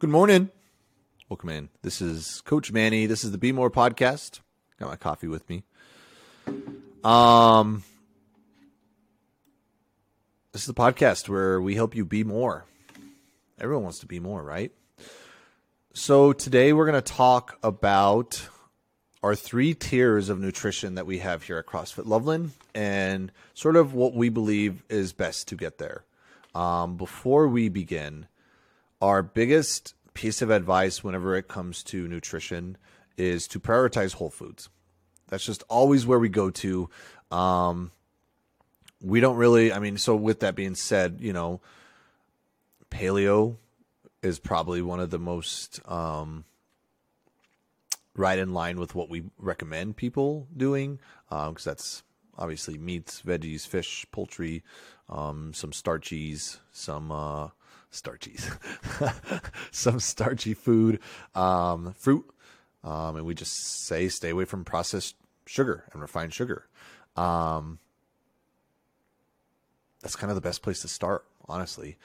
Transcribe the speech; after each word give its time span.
Good 0.00 0.08
morning. 0.08 0.48
Welcome 1.28 1.50
in. 1.50 1.68
This 1.82 2.00
is 2.00 2.40
Coach 2.46 2.72
Manny. 2.72 3.04
This 3.04 3.22
is 3.22 3.32
the 3.32 3.36
Be 3.36 3.52
More 3.52 3.70
podcast. 3.70 4.40
Got 4.78 4.88
my 4.88 4.96
coffee 4.96 5.28
with 5.28 5.46
me. 5.50 5.62
Um, 7.04 7.82
this 10.52 10.62
is 10.62 10.66
the 10.66 10.72
podcast 10.72 11.28
where 11.28 11.60
we 11.60 11.74
help 11.74 11.94
you 11.94 12.06
be 12.06 12.24
more. 12.24 12.64
Everyone 13.60 13.82
wants 13.82 13.98
to 13.98 14.06
be 14.06 14.20
more, 14.20 14.42
right? 14.42 14.72
So 15.92 16.32
today 16.32 16.72
we're 16.72 16.86
going 16.86 17.02
to 17.02 17.12
talk 17.12 17.58
about 17.62 18.48
our 19.22 19.34
three 19.34 19.74
tiers 19.74 20.30
of 20.30 20.40
nutrition 20.40 20.94
that 20.94 21.04
we 21.04 21.18
have 21.18 21.42
here 21.42 21.58
at 21.58 21.66
CrossFit 21.66 22.06
Loveland 22.06 22.52
and 22.74 23.30
sort 23.52 23.76
of 23.76 23.92
what 23.92 24.14
we 24.14 24.30
believe 24.30 24.82
is 24.88 25.12
best 25.12 25.48
to 25.48 25.56
get 25.56 25.76
there. 25.76 26.04
Um, 26.54 26.96
before 26.96 27.48
we 27.48 27.68
begin, 27.68 28.28
our 29.00 29.22
biggest 29.22 29.94
piece 30.14 30.42
of 30.42 30.50
advice 30.50 31.02
whenever 31.02 31.36
it 31.36 31.48
comes 31.48 31.82
to 31.84 32.06
nutrition 32.08 32.76
is 33.16 33.46
to 33.48 33.60
prioritize 33.60 34.14
whole 34.14 34.30
foods. 34.30 34.68
That's 35.28 35.44
just 35.44 35.62
always 35.68 36.06
where 36.06 36.18
we 36.18 36.28
go 36.28 36.50
to. 36.50 36.90
Um, 37.30 37.92
we 39.02 39.20
don't 39.20 39.36
really, 39.36 39.72
I 39.72 39.78
mean, 39.78 39.96
so 39.96 40.16
with 40.16 40.40
that 40.40 40.54
being 40.54 40.74
said, 40.74 41.18
you 41.20 41.32
know, 41.32 41.60
paleo 42.90 43.56
is 44.22 44.38
probably 44.38 44.82
one 44.82 45.00
of 45.00 45.10
the 45.10 45.18
most 45.18 45.80
um, 45.86 46.44
right 48.14 48.38
in 48.38 48.52
line 48.52 48.78
with 48.78 48.94
what 48.94 49.08
we 49.08 49.24
recommend 49.38 49.96
people 49.96 50.46
doing 50.54 50.98
because 51.28 51.48
um, 51.48 51.70
that's 51.70 52.02
obviously 52.36 52.76
meats, 52.76 53.22
veggies, 53.24 53.66
fish, 53.66 54.04
poultry, 54.10 54.62
um, 55.08 55.52
some 55.54 55.72
starches, 55.72 56.58
some 56.72 57.12
uh, 57.12 57.48
starchies, 57.92 58.50
some 59.70 60.00
starchy 60.00 60.54
food, 60.54 61.00
um, 61.34 61.94
fruit, 61.98 62.24
um, 62.84 63.16
and 63.16 63.26
we 63.26 63.34
just 63.34 63.86
say 63.86 64.08
stay 64.08 64.30
away 64.30 64.44
from 64.44 64.64
processed 64.64 65.16
sugar 65.46 65.84
and 65.92 66.00
refined 66.00 66.32
sugar. 66.32 66.66
Um, 67.16 67.78
that's 70.00 70.16
kind 70.16 70.30
of 70.30 70.34
the 70.34 70.40
best 70.40 70.62
place 70.62 70.80
to 70.82 70.88
start, 70.88 71.24
honestly. 71.48 71.96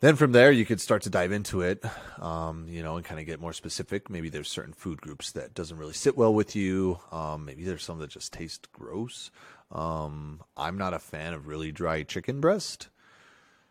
Then 0.00 0.14
from 0.14 0.30
there, 0.30 0.52
you 0.52 0.64
could 0.64 0.80
start 0.80 1.02
to 1.02 1.10
dive 1.10 1.32
into 1.32 1.60
it, 1.60 1.84
um, 2.20 2.66
you 2.68 2.84
know, 2.84 2.96
and 2.96 3.04
kind 3.04 3.18
of 3.18 3.26
get 3.26 3.40
more 3.40 3.52
specific. 3.52 4.08
Maybe 4.08 4.28
there's 4.28 4.48
certain 4.48 4.72
food 4.72 5.00
groups 5.00 5.32
that 5.32 5.54
doesn't 5.54 5.76
really 5.76 5.92
sit 5.92 6.16
well 6.16 6.32
with 6.32 6.54
you. 6.54 7.00
Um, 7.10 7.44
maybe 7.44 7.64
there's 7.64 7.82
some 7.82 7.98
that 7.98 8.10
just 8.10 8.32
taste 8.32 8.70
gross. 8.72 9.32
Um, 9.72 10.40
I'm 10.56 10.78
not 10.78 10.94
a 10.94 11.00
fan 11.00 11.34
of 11.34 11.48
really 11.48 11.72
dry 11.72 12.04
chicken 12.04 12.40
breast. 12.40 12.88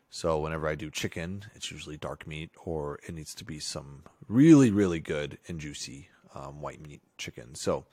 So 0.09 0.39
whenever 0.39 0.67
I 0.67 0.75
do 0.75 0.89
chicken, 0.89 1.45
it's 1.53 1.71
usually 1.71 1.97
dark 1.97 2.25
meat 2.25 2.51
or 2.63 2.99
it 3.07 3.13
needs 3.13 3.35
to 3.35 3.45
be 3.45 3.59
some 3.59 4.03
really, 4.27 4.71
really 4.71 4.99
good 4.99 5.37
and 5.47 5.59
juicy 5.59 6.09
um, 6.33 6.61
white 6.61 6.85
meat 6.85 7.01
chicken. 7.17 7.55
So 7.55 7.85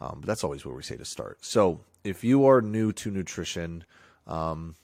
um, 0.00 0.22
that's 0.24 0.44
always 0.44 0.64
where 0.64 0.74
we 0.74 0.82
say 0.82 0.96
to 0.96 1.04
start. 1.04 1.44
So 1.44 1.80
if 2.04 2.24
you 2.24 2.46
are 2.46 2.60
new 2.62 2.92
to 2.92 3.10
nutrition, 3.10 3.84
um, 4.26 4.76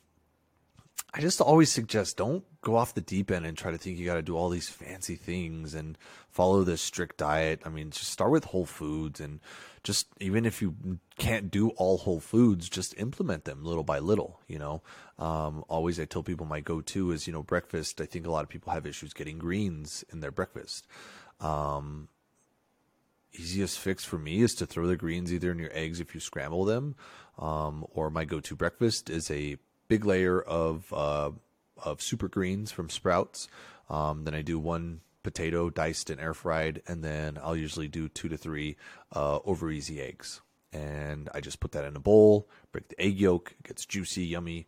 I 1.16 1.20
just 1.20 1.40
always 1.40 1.70
suggest 1.70 2.16
don't 2.16 2.42
go 2.60 2.74
off 2.74 2.94
the 2.94 3.00
deep 3.00 3.30
end 3.30 3.46
and 3.46 3.56
try 3.56 3.70
to 3.70 3.78
think 3.78 3.98
you 3.98 4.04
got 4.04 4.14
to 4.14 4.22
do 4.22 4.36
all 4.36 4.48
these 4.48 4.68
fancy 4.68 5.14
things 5.14 5.72
and 5.72 5.96
follow 6.28 6.64
this 6.64 6.82
strict 6.82 7.18
diet. 7.18 7.62
I 7.64 7.68
mean, 7.68 7.90
just 7.90 8.10
start 8.10 8.32
with 8.32 8.46
whole 8.46 8.66
foods 8.66 9.20
and 9.20 9.38
just 9.84 10.08
even 10.18 10.44
if 10.44 10.60
you 10.60 10.98
can't 11.16 11.52
do 11.52 11.68
all 11.70 11.98
whole 11.98 12.18
foods, 12.18 12.68
just 12.68 12.98
implement 12.98 13.44
them 13.44 13.62
little 13.62 13.84
by 13.84 14.00
little. 14.00 14.40
You 14.48 14.58
know, 14.58 14.82
um, 15.20 15.64
always 15.68 16.00
I 16.00 16.04
tell 16.04 16.24
people 16.24 16.46
my 16.46 16.58
go-to 16.58 17.12
is 17.12 17.28
you 17.28 17.32
know 17.32 17.44
breakfast. 17.44 18.00
I 18.00 18.06
think 18.06 18.26
a 18.26 18.30
lot 18.30 18.42
of 18.42 18.48
people 18.48 18.72
have 18.72 18.84
issues 18.84 19.12
getting 19.12 19.38
greens 19.38 20.04
in 20.12 20.18
their 20.18 20.32
breakfast. 20.32 20.84
Um, 21.38 22.08
easiest 23.32 23.78
fix 23.78 24.04
for 24.04 24.18
me 24.18 24.40
is 24.40 24.56
to 24.56 24.66
throw 24.66 24.88
the 24.88 24.96
greens 24.96 25.32
either 25.32 25.52
in 25.52 25.58
your 25.60 25.72
eggs 25.72 26.00
if 26.00 26.12
you 26.12 26.20
scramble 26.20 26.64
them, 26.64 26.96
um, 27.38 27.84
or 27.90 28.10
my 28.10 28.24
go-to 28.24 28.56
breakfast 28.56 29.10
is 29.10 29.30
a 29.30 29.58
big 29.88 30.04
layer 30.04 30.40
of 30.40 30.92
uh, 30.92 31.30
of 31.82 32.02
super 32.02 32.28
greens 32.28 32.72
from 32.72 32.88
Sprouts. 32.88 33.48
Um, 33.88 34.24
then 34.24 34.34
I 34.34 34.42
do 34.42 34.58
one 34.58 35.00
potato 35.22 35.70
diced 35.70 36.10
and 36.10 36.20
air 36.20 36.34
fried, 36.34 36.82
and 36.86 37.02
then 37.02 37.38
I'll 37.42 37.56
usually 37.56 37.88
do 37.88 38.08
two 38.08 38.28
to 38.28 38.36
three 38.36 38.76
uh, 39.14 39.40
over 39.44 39.70
easy 39.70 40.00
eggs. 40.00 40.40
And 40.72 41.28
I 41.34 41.40
just 41.40 41.60
put 41.60 41.72
that 41.72 41.84
in 41.84 41.96
a 41.96 42.00
bowl, 42.00 42.48
break 42.72 42.88
the 42.88 43.00
egg 43.00 43.18
yolk, 43.18 43.54
it 43.58 43.68
gets 43.68 43.86
juicy, 43.86 44.24
yummy. 44.24 44.66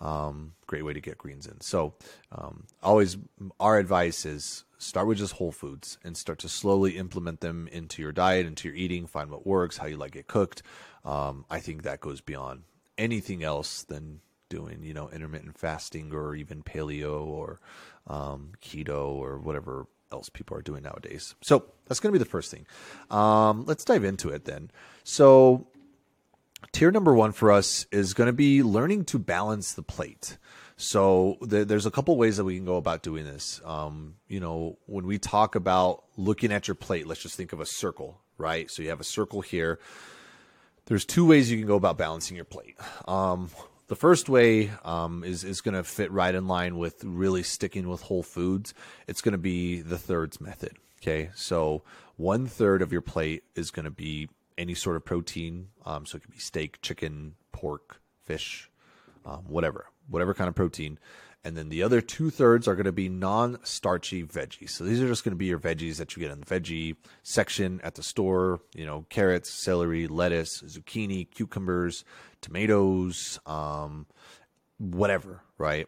Um, 0.00 0.54
great 0.66 0.84
way 0.84 0.92
to 0.92 1.00
get 1.00 1.18
greens 1.18 1.46
in. 1.46 1.60
So, 1.60 1.94
um, 2.32 2.64
always 2.82 3.16
our 3.60 3.78
advice 3.78 4.26
is 4.26 4.64
start 4.76 5.06
with 5.06 5.18
just 5.18 5.34
whole 5.34 5.52
foods 5.52 5.98
and 6.04 6.16
start 6.16 6.40
to 6.40 6.48
slowly 6.48 6.98
implement 6.98 7.40
them 7.40 7.68
into 7.68 8.02
your 8.02 8.12
diet, 8.12 8.44
into 8.44 8.68
your 8.68 8.76
eating. 8.76 9.06
Find 9.06 9.30
what 9.30 9.46
works, 9.46 9.78
how 9.78 9.86
you 9.86 9.96
like 9.96 10.16
it 10.16 10.26
cooked. 10.26 10.62
Um, 11.04 11.44
I 11.48 11.60
think 11.60 11.82
that 11.82 12.00
goes 12.00 12.20
beyond 12.20 12.64
anything 12.98 13.44
else 13.44 13.84
than 13.84 14.20
doing, 14.54 14.82
you 14.82 14.94
know, 14.94 15.10
intermittent 15.10 15.58
fasting 15.58 16.12
or 16.12 16.34
even 16.34 16.62
paleo 16.62 17.26
or 17.26 17.60
um, 18.06 18.52
keto 18.62 19.14
or 19.14 19.38
whatever 19.38 19.86
else 20.12 20.28
people 20.28 20.56
are 20.56 20.62
doing 20.62 20.82
nowadays. 20.82 21.34
So 21.42 21.64
that's 21.86 22.00
going 22.00 22.12
to 22.12 22.18
be 22.18 22.22
the 22.22 22.30
first 22.30 22.50
thing. 22.50 22.66
Um, 23.10 23.64
let's 23.66 23.84
dive 23.84 24.04
into 24.04 24.28
it 24.28 24.44
then. 24.44 24.70
So, 25.02 25.66
tier 26.72 26.90
number 26.90 27.12
one 27.14 27.32
for 27.32 27.50
us 27.50 27.86
is 27.90 28.14
going 28.14 28.28
to 28.28 28.32
be 28.32 28.62
learning 28.62 29.04
to 29.06 29.18
balance 29.18 29.74
the 29.74 29.82
plate. 29.82 30.38
So 30.76 31.38
th- 31.48 31.68
there's 31.68 31.86
a 31.86 31.90
couple 31.90 32.16
ways 32.16 32.36
that 32.36 32.44
we 32.44 32.56
can 32.56 32.64
go 32.64 32.76
about 32.76 33.02
doing 33.02 33.24
this. 33.24 33.60
Um, 33.64 34.14
you 34.28 34.40
know, 34.40 34.78
when 34.86 35.06
we 35.06 35.18
talk 35.18 35.54
about 35.54 36.04
looking 36.16 36.52
at 36.52 36.66
your 36.66 36.74
plate, 36.74 37.06
let's 37.06 37.22
just 37.22 37.36
think 37.36 37.52
of 37.52 37.60
a 37.60 37.66
circle, 37.66 38.20
right? 38.38 38.70
So 38.70 38.82
you 38.82 38.88
have 38.88 39.00
a 39.00 39.04
circle 39.04 39.40
here. 39.40 39.78
There's 40.86 41.04
two 41.04 41.26
ways 41.26 41.50
you 41.50 41.58
can 41.58 41.66
go 41.66 41.76
about 41.76 41.96
balancing 41.96 42.36
your 42.36 42.44
plate. 42.44 42.76
Um, 43.06 43.50
the 43.86 43.96
first 43.96 44.28
way 44.28 44.70
um, 44.84 45.24
is 45.24 45.44
is 45.44 45.60
going 45.60 45.74
to 45.74 45.84
fit 45.84 46.10
right 46.10 46.34
in 46.34 46.46
line 46.46 46.78
with 46.78 47.04
really 47.04 47.42
sticking 47.42 47.88
with 47.88 48.02
whole 48.02 48.22
foods. 48.22 48.74
It's 49.06 49.20
going 49.20 49.32
to 49.32 49.38
be 49.38 49.80
the 49.80 49.98
thirds 49.98 50.40
method. 50.40 50.72
Okay, 51.02 51.30
so 51.34 51.82
one 52.16 52.46
third 52.46 52.80
of 52.80 52.92
your 52.92 53.02
plate 53.02 53.44
is 53.54 53.70
going 53.70 53.84
to 53.84 53.90
be 53.90 54.28
any 54.56 54.74
sort 54.74 54.96
of 54.96 55.04
protein. 55.04 55.68
Um, 55.84 56.06
so 56.06 56.16
it 56.16 56.22
could 56.22 56.32
be 56.32 56.38
steak, 56.38 56.80
chicken, 56.80 57.34
pork, 57.52 58.00
fish, 58.24 58.70
um, 59.26 59.44
whatever, 59.46 59.86
whatever 60.08 60.32
kind 60.32 60.48
of 60.48 60.54
protein. 60.54 60.98
And 61.44 61.56
then 61.56 61.68
the 61.68 61.82
other 61.82 62.00
two 62.00 62.30
thirds 62.30 62.66
are 62.66 62.74
going 62.74 62.86
to 62.86 62.92
be 62.92 63.10
non 63.10 63.58
starchy 63.64 64.24
veggies. 64.24 64.70
So 64.70 64.84
these 64.84 65.00
are 65.02 65.06
just 65.06 65.24
going 65.24 65.32
to 65.32 65.36
be 65.36 65.44
your 65.44 65.58
veggies 65.58 65.96
that 65.96 66.16
you 66.16 66.20
get 66.20 66.32
in 66.32 66.40
the 66.40 66.46
veggie 66.46 66.96
section 67.22 67.80
at 67.84 67.96
the 67.96 68.02
store. 68.02 68.60
You 68.74 68.86
know, 68.86 69.04
carrots, 69.10 69.50
celery, 69.50 70.06
lettuce, 70.06 70.62
zucchini, 70.62 71.30
cucumbers, 71.30 72.04
tomatoes, 72.40 73.38
um, 73.44 74.06
whatever, 74.78 75.42
right? 75.58 75.86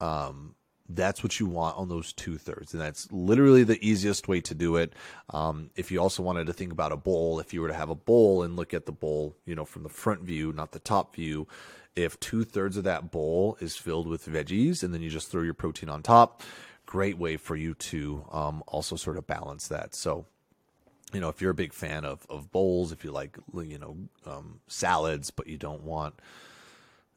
Um, 0.00 0.54
that's 0.94 1.22
what 1.22 1.38
you 1.38 1.46
want 1.46 1.76
on 1.76 1.88
those 1.88 2.12
two 2.12 2.36
thirds. 2.38 2.72
And 2.72 2.82
that's 2.82 3.10
literally 3.12 3.64
the 3.64 3.82
easiest 3.84 4.28
way 4.28 4.40
to 4.42 4.54
do 4.54 4.76
it. 4.76 4.92
Um, 5.30 5.70
if 5.76 5.90
you 5.90 6.00
also 6.00 6.22
wanted 6.22 6.46
to 6.46 6.52
think 6.52 6.72
about 6.72 6.92
a 6.92 6.96
bowl, 6.96 7.40
if 7.40 7.54
you 7.54 7.60
were 7.60 7.68
to 7.68 7.74
have 7.74 7.90
a 7.90 7.94
bowl 7.94 8.42
and 8.42 8.56
look 8.56 8.74
at 8.74 8.86
the 8.86 8.92
bowl, 8.92 9.36
you 9.44 9.54
know, 9.54 9.64
from 9.64 9.82
the 9.82 9.88
front 9.88 10.22
view, 10.22 10.52
not 10.52 10.72
the 10.72 10.78
top 10.78 11.14
view, 11.14 11.46
if 11.96 12.18
two 12.20 12.44
thirds 12.44 12.76
of 12.76 12.84
that 12.84 13.10
bowl 13.10 13.56
is 13.60 13.76
filled 13.76 14.06
with 14.06 14.26
veggies 14.26 14.82
and 14.82 14.94
then 14.94 15.02
you 15.02 15.10
just 15.10 15.30
throw 15.30 15.42
your 15.42 15.54
protein 15.54 15.88
on 15.88 16.02
top, 16.02 16.42
great 16.86 17.18
way 17.18 17.36
for 17.36 17.56
you 17.56 17.74
to 17.74 18.24
um, 18.32 18.62
also 18.66 18.96
sort 18.96 19.16
of 19.16 19.26
balance 19.26 19.68
that. 19.68 19.94
So, 19.94 20.26
you 21.12 21.20
know, 21.20 21.28
if 21.28 21.40
you're 21.40 21.50
a 21.50 21.54
big 21.54 21.72
fan 21.72 22.04
of, 22.04 22.26
of 22.30 22.52
bowls, 22.52 22.92
if 22.92 23.04
you 23.04 23.10
like, 23.10 23.38
you 23.54 23.78
know, 23.78 23.96
um, 24.26 24.60
salads, 24.68 25.30
but 25.30 25.46
you 25.46 25.56
don't 25.56 25.82
want, 25.82 26.14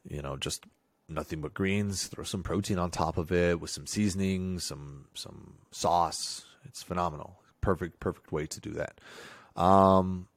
you 0.08 0.20
know, 0.20 0.36
just 0.36 0.64
nothing 1.08 1.40
but 1.40 1.54
greens, 1.54 2.06
throw 2.06 2.24
some 2.24 2.42
protein 2.42 2.78
on 2.78 2.90
top 2.90 3.18
of 3.18 3.30
it 3.32 3.60
with 3.60 3.70
some 3.70 3.86
seasoning, 3.86 4.58
some 4.58 5.06
some 5.14 5.54
sauce. 5.70 6.44
It's 6.64 6.82
phenomenal. 6.82 7.40
Perfect, 7.60 8.00
perfect 8.00 8.32
way 8.32 8.46
to 8.46 8.60
do 8.60 8.72
that. 8.72 9.00
Um, 9.60 10.28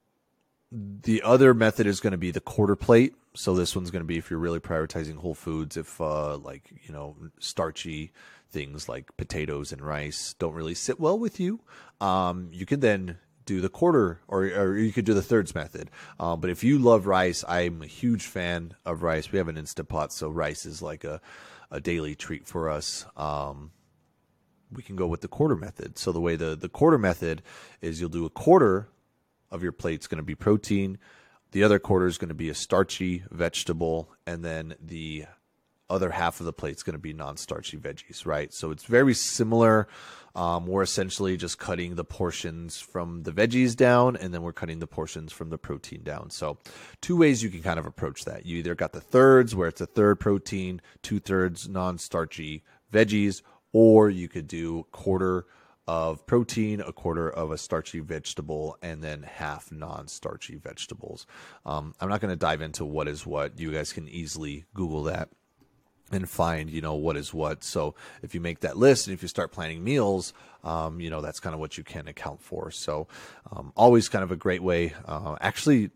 the 0.72 1.22
other 1.24 1.54
method 1.54 1.88
is 1.88 2.00
going 2.00 2.12
to 2.12 2.18
be 2.18 2.32
the 2.32 2.42
quarter 2.42 2.76
plate. 2.76 3.14
So 3.34 3.54
this 3.54 3.76
one's 3.76 3.92
going 3.92 4.02
to 4.02 4.08
be 4.08 4.18
if 4.18 4.30
you're 4.30 4.40
really 4.40 4.60
prioritizing 4.60 5.18
whole 5.18 5.36
foods, 5.36 5.78
if 5.78 6.02
uh, 6.02 6.38
like 6.38 6.72
you 6.86 6.94
know 6.94 7.16
starchy 7.40 8.12
things 8.50 8.88
like 8.88 9.16
potatoes 9.18 9.72
and 9.72 9.82
rice 9.82 10.34
don't 10.40 10.54
really 10.54 10.74
sit 10.74 11.00
well 11.00 11.20
with 11.20 11.40
you, 11.40 11.60
um, 12.02 12.50
you 12.52 12.66
can 12.66 12.80
then 12.80 13.18
do 13.48 13.62
the 13.62 13.70
quarter 13.70 14.20
or, 14.28 14.44
or 14.44 14.78
you 14.78 14.92
could 14.92 15.06
do 15.06 15.16
the 15.16 15.24
thirds 15.24 15.56
method. 15.56 15.90
Uh, 16.20 16.36
but 16.36 16.52
if 16.52 16.64
you 16.64 16.78
love 16.78 17.08
rice, 17.08 17.44
I'm 17.48 17.82
a 17.82 17.88
huge 17.88 18.28
fan 18.28 18.76
of 18.86 19.02
rice. 19.02 19.32
We 19.32 19.40
have 19.40 19.48
an 19.48 19.58
instant 19.58 19.90
pot, 19.90 20.14
so 20.14 20.30
rice 20.30 20.68
is 20.68 20.84
like 20.84 21.04
a, 21.04 21.20
a 21.72 21.82
daily 21.82 22.14
treat 22.14 22.46
for 22.46 22.70
us. 22.70 23.06
Um, 23.16 23.72
we 24.72 24.84
can 24.84 24.96
go 24.96 25.08
with 25.08 25.22
the 25.22 25.28
quarter 25.28 25.56
method. 25.56 25.98
So 25.98 26.12
the 26.12 26.22
way 26.22 26.36
the, 26.36 26.56
the 26.56 26.70
quarter 26.70 26.98
method 27.00 27.42
is 27.82 28.00
you'll 28.00 28.10
do 28.10 28.26
a 28.26 28.30
quarter 28.30 28.90
of 29.50 29.64
your 29.64 29.72
plate's 29.72 30.08
going 30.08 30.18
to 30.18 30.24
be 30.24 30.36
protein. 30.36 31.00
The 31.52 31.64
other 31.64 31.80
quarter 31.80 32.06
is 32.06 32.18
going 32.18 32.30
to 32.30 32.36
be 32.36 32.50
a 32.50 32.54
starchy 32.54 33.24
vegetable, 33.32 34.10
and 34.26 34.44
then 34.44 34.76
the 34.82 35.26
other 35.90 36.10
half 36.10 36.40
of 36.40 36.46
the 36.46 36.54
plate 36.54 36.76
is 36.76 36.84
going 36.84 36.94
to 36.96 37.00
be 37.00 37.14
non-starchy 37.14 37.78
veggies, 37.78 38.26
right? 38.26 38.54
So 38.54 38.72
it's 38.72 38.84
very 38.86 39.14
similar 39.14 39.88
Um, 40.36 40.68
we're 40.68 40.84
essentially 40.84 41.36
just 41.36 41.58
cutting 41.58 41.96
the 41.96 42.04
portions 42.04 42.80
from 42.80 43.24
the 43.24 43.32
veggies 43.32 43.76
down, 43.76 44.16
and 44.16 44.32
then 44.32 44.44
we're 44.44 44.54
cutting 44.54 44.78
the 44.78 44.86
portions 44.86 45.34
from 45.34 45.50
the 45.50 45.58
protein 45.58 46.04
down. 46.04 46.30
So, 46.30 46.60
two 47.02 47.18
ways 47.18 47.42
you 47.42 47.50
can 47.50 47.64
kind 47.64 47.80
of 47.80 47.88
approach 47.88 48.24
that. 48.26 48.46
You 48.46 48.58
either 48.58 48.76
got 48.76 48.92
the 48.92 49.02
thirds, 49.02 49.56
where 49.56 49.68
it's 49.68 49.82
a 49.82 49.88
third 49.88 50.20
protein, 50.20 50.80
two 51.02 51.20
thirds 51.20 51.68
non 51.68 51.98
starchy 51.98 52.64
veggies, 52.94 53.42
or 53.74 54.12
you 54.12 54.28
could 54.28 54.48
do 54.48 54.86
quarter 54.92 55.48
of 55.88 56.24
protein, 56.28 56.82
a 56.82 56.94
quarter 56.94 57.28
of 57.28 57.50
a 57.50 57.58
starchy 57.58 58.00
vegetable, 58.00 58.78
and 58.84 59.04
then 59.04 59.24
half 59.24 59.72
non 59.72 60.08
starchy 60.08 60.56
vegetables. 60.56 61.26
Um, 61.66 61.96
I'm 62.00 62.10
not 62.10 62.22
going 62.22 62.30
to 62.30 62.36
dive 62.36 62.62
into 62.62 62.86
what 62.86 63.08
is 63.08 63.26
what. 63.26 63.60
You 63.60 63.72
guys 63.72 63.92
can 63.92 64.08
easily 64.08 64.66
Google 64.76 65.02
that 65.04 65.30
and 66.12 66.30
find 66.30 66.70
you 66.70 66.82
know 66.82 66.96
what 66.96 67.18
is 67.18 67.34
what. 67.34 67.64
So 67.64 67.96
if 68.22 68.34
you 68.34 68.42
make 68.42 68.62
that 68.62 68.78
list 68.78 69.08
and 69.08 69.14
if 69.14 69.22
you 69.22 69.28
start 69.28 69.52
planning 69.52 69.84
meals 69.84 70.34
um, 70.64 71.00
you 71.00 71.10
know 71.10 71.22
that's 71.22 71.40
kind 71.40 71.54
of 71.54 71.60
what 71.60 71.78
you 71.78 71.84
can 71.84 72.08
account 72.08 72.42
for. 72.42 72.72
So 72.72 73.08
um, 73.52 73.72
always 73.76 74.10
kind 74.10 74.24
of 74.24 74.32
a 74.32 74.36
great 74.36 74.62
way 74.62 74.94
uh, 75.06 75.36
actually 75.42 75.92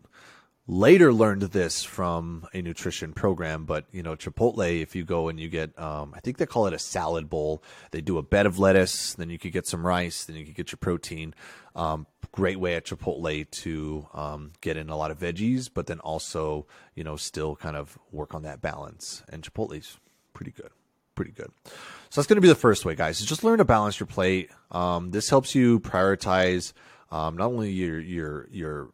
later 0.68 1.12
learned 1.12 1.42
this 1.42 1.82
from 1.82 2.46
a 2.54 2.62
nutrition 2.62 3.12
program 3.12 3.64
but 3.64 3.84
you 3.90 4.02
know 4.02 4.14
chipotle 4.14 4.80
if 4.80 4.94
you 4.94 5.04
go 5.04 5.28
and 5.28 5.40
you 5.40 5.48
get 5.48 5.76
um, 5.78 6.12
i 6.14 6.20
think 6.20 6.38
they 6.38 6.46
call 6.46 6.66
it 6.66 6.72
a 6.72 6.78
salad 6.78 7.28
bowl. 7.28 7.62
They 7.90 8.00
do 8.00 8.18
a 8.18 8.22
bed 8.22 8.46
of 8.46 8.58
lettuce 8.58 9.14
then 9.14 9.28
you 9.28 9.38
could 9.38 9.52
get 9.52 9.66
some 9.66 9.84
rice 9.84 10.24
then 10.24 10.36
you 10.36 10.44
could 10.44 10.54
get 10.54 10.70
your 10.70 10.78
protein. 10.78 11.34
Um, 11.74 12.06
great 12.30 12.60
way 12.60 12.76
at 12.76 12.84
chipotle 12.84 13.50
to 13.50 14.06
um, 14.14 14.52
get 14.60 14.76
in 14.76 14.88
a 14.88 14.96
lot 14.96 15.10
of 15.10 15.18
veggies 15.18 15.68
but 15.72 15.86
then 15.86 15.98
also 16.00 16.66
you 16.94 17.02
know 17.02 17.16
still 17.16 17.56
kind 17.56 17.76
of 17.76 17.98
work 18.10 18.34
on 18.34 18.42
that 18.42 18.60
balance. 18.60 19.22
And 19.28 19.42
chipotle's 19.42 19.98
pretty 20.32 20.52
good 20.52 20.70
pretty 21.14 21.32
good. 21.32 21.50
So 21.64 22.20
that's 22.20 22.26
going 22.26 22.36
to 22.36 22.42
be 22.42 22.48
the 22.48 22.54
first 22.54 22.84
way 22.84 22.94
guys 22.94 23.20
is 23.20 23.26
just 23.26 23.44
learn 23.44 23.58
to 23.58 23.64
balance 23.64 23.98
your 23.98 24.06
plate. 24.06 24.50
Um, 24.70 25.10
this 25.10 25.28
helps 25.28 25.54
you 25.54 25.80
prioritize 25.80 26.72
um, 27.10 27.36
not 27.36 27.46
only 27.46 27.70
your 27.70 28.00
your 28.00 28.48
your 28.50 28.90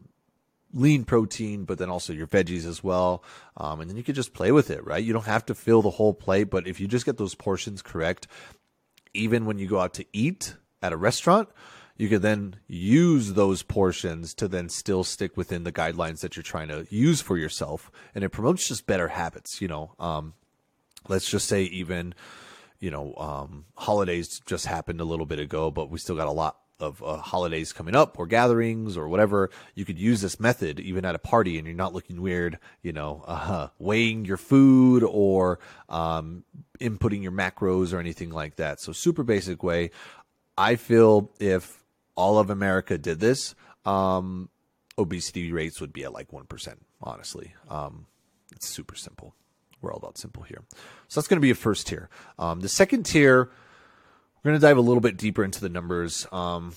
lean 0.72 1.04
protein, 1.04 1.64
but 1.64 1.78
then 1.78 1.90
also 1.90 2.12
your 2.12 2.26
veggies 2.26 2.66
as 2.66 2.84
well. 2.84 3.22
Um, 3.56 3.80
and 3.80 3.88
then 3.88 3.96
you 3.96 4.02
could 4.02 4.14
just 4.14 4.34
play 4.34 4.52
with 4.52 4.70
it, 4.70 4.84
right? 4.84 5.02
You 5.02 5.12
don't 5.12 5.26
have 5.26 5.46
to 5.46 5.54
fill 5.54 5.82
the 5.82 5.90
whole 5.90 6.14
plate, 6.14 6.50
but 6.50 6.66
if 6.66 6.80
you 6.80 6.86
just 6.86 7.06
get 7.06 7.16
those 7.16 7.34
portions 7.34 7.82
correct, 7.82 8.26
even 9.14 9.46
when 9.46 9.58
you 9.58 9.66
go 9.66 9.80
out 9.80 9.94
to 9.94 10.04
eat 10.12 10.54
at 10.82 10.92
a 10.92 10.96
restaurant, 10.96 11.48
you 11.96 12.08
could 12.08 12.22
then 12.22 12.56
use 12.68 13.32
those 13.32 13.62
portions 13.62 14.32
to 14.34 14.46
then 14.46 14.68
still 14.68 15.02
stick 15.02 15.36
within 15.36 15.64
the 15.64 15.72
guidelines 15.72 16.20
that 16.20 16.36
you're 16.36 16.44
trying 16.44 16.68
to 16.68 16.86
use 16.90 17.20
for 17.20 17.36
yourself. 17.36 17.90
And 18.14 18.22
it 18.22 18.28
promotes 18.28 18.68
just 18.68 18.86
better 18.86 19.08
habits, 19.08 19.60
you 19.60 19.66
know. 19.66 19.94
Um, 19.98 20.34
let's 21.08 21.28
just 21.28 21.48
say 21.48 21.64
even, 21.64 22.14
you 22.78 22.92
know, 22.92 23.14
um, 23.16 23.64
holidays 23.76 24.40
just 24.46 24.66
happened 24.66 25.00
a 25.00 25.04
little 25.04 25.26
bit 25.26 25.40
ago, 25.40 25.72
but 25.72 25.90
we 25.90 25.98
still 25.98 26.14
got 26.14 26.28
a 26.28 26.32
lot 26.32 26.58
of 26.80 27.02
uh, 27.02 27.16
holidays 27.18 27.72
coming 27.72 27.96
up 27.96 28.18
or 28.18 28.26
gatherings 28.26 28.96
or 28.96 29.08
whatever, 29.08 29.50
you 29.74 29.84
could 29.84 29.98
use 29.98 30.20
this 30.20 30.38
method 30.38 30.78
even 30.80 31.04
at 31.04 31.14
a 31.14 31.18
party 31.18 31.58
and 31.58 31.66
you're 31.66 31.76
not 31.76 31.92
looking 31.92 32.20
weird, 32.20 32.58
you 32.82 32.92
know, 32.92 33.24
uh, 33.26 33.68
weighing 33.78 34.24
your 34.24 34.36
food 34.36 35.02
or 35.02 35.58
um, 35.88 36.44
inputting 36.80 37.22
your 37.22 37.32
macros 37.32 37.92
or 37.92 37.98
anything 37.98 38.30
like 38.30 38.56
that. 38.56 38.80
So, 38.80 38.92
super 38.92 39.22
basic 39.22 39.62
way. 39.62 39.90
I 40.56 40.76
feel 40.76 41.30
if 41.38 41.84
all 42.14 42.38
of 42.38 42.50
America 42.50 42.98
did 42.98 43.20
this, 43.20 43.54
um, 43.84 44.48
obesity 44.96 45.52
rates 45.52 45.80
would 45.80 45.92
be 45.92 46.04
at 46.04 46.12
like 46.12 46.30
1%, 46.30 46.74
honestly. 47.00 47.54
Um, 47.68 48.06
it's 48.52 48.68
super 48.68 48.96
simple. 48.96 49.34
We're 49.80 49.92
all 49.92 49.98
about 49.98 50.18
simple 50.18 50.42
here. 50.42 50.62
So, 51.08 51.20
that's 51.20 51.28
going 51.28 51.38
to 51.38 51.42
be 51.42 51.50
a 51.50 51.56
first 51.56 51.86
tier. 51.88 52.08
Um, 52.38 52.60
the 52.60 52.68
second 52.68 53.04
tier, 53.04 53.50
we're 54.42 54.50
going 54.50 54.60
to 54.60 54.66
dive 54.66 54.76
a 54.76 54.82
little 54.82 55.00
bit 55.00 55.16
deeper 55.16 55.44
into 55.44 55.60
the 55.60 55.68
numbers. 55.68 56.26
Um, 56.30 56.74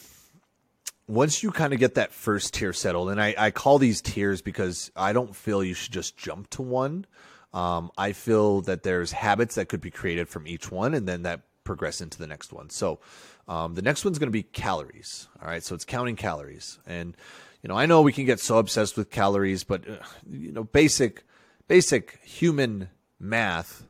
once 1.08 1.44
you 1.44 1.52
kind 1.52 1.74
of 1.74 1.80
get 1.80 1.96
that 1.96 2.14
first 2.14 2.54
tier 2.54 2.74
settled, 2.74 3.10
and 3.10 3.22
I, 3.22 3.36
I, 3.38 3.52
call 3.52 3.78
these 3.78 4.02
tiers 4.02 4.42
because 4.42 4.92
I 4.96 5.14
don't 5.14 5.36
feel 5.36 5.64
you 5.64 5.74
should 5.74 5.92
just 5.92 6.18
jump 6.18 6.50
to 6.52 6.62
one. 6.62 7.06
Um, 7.54 7.92
I 7.98 8.14
feel 8.14 8.62
that 8.62 8.84
there's 8.84 9.12
habits 9.12 9.56
that 9.56 9.68
could 9.68 9.82
be 9.82 9.92
created 9.92 10.30
from 10.30 10.48
each 10.48 10.72
one, 10.72 10.94
and 10.94 11.08
then 11.08 11.24
that 11.24 11.42
progress 11.64 12.02
into 12.02 12.18
the 12.18 12.28
next 12.28 12.54
one. 12.54 12.70
So 12.70 13.00
um, 13.48 13.76
the 13.76 13.82
next 13.82 14.06
one's 14.06 14.20
going 14.20 14.28
to 14.28 14.32
be 14.32 14.44
calories. 14.44 15.28
All 15.42 15.48
right, 15.48 15.64
so 15.64 15.76
it's 15.76 15.86
counting 15.86 16.16
calories, 16.16 16.80
and 16.88 17.16
you 17.62 17.68
know 17.68 17.76
I 17.76 17.86
know 17.86 18.02
we 18.02 18.14
can 18.14 18.26
get 18.26 18.40
so 18.40 18.58
obsessed 18.58 18.98
with 18.98 19.12
calories, 19.12 19.64
but 19.64 19.88
uh, 19.88 19.98
you 20.30 20.52
know 20.52 20.64
basic 20.64 21.24
basic 21.68 22.20
human 22.24 22.90
math, 23.20 23.86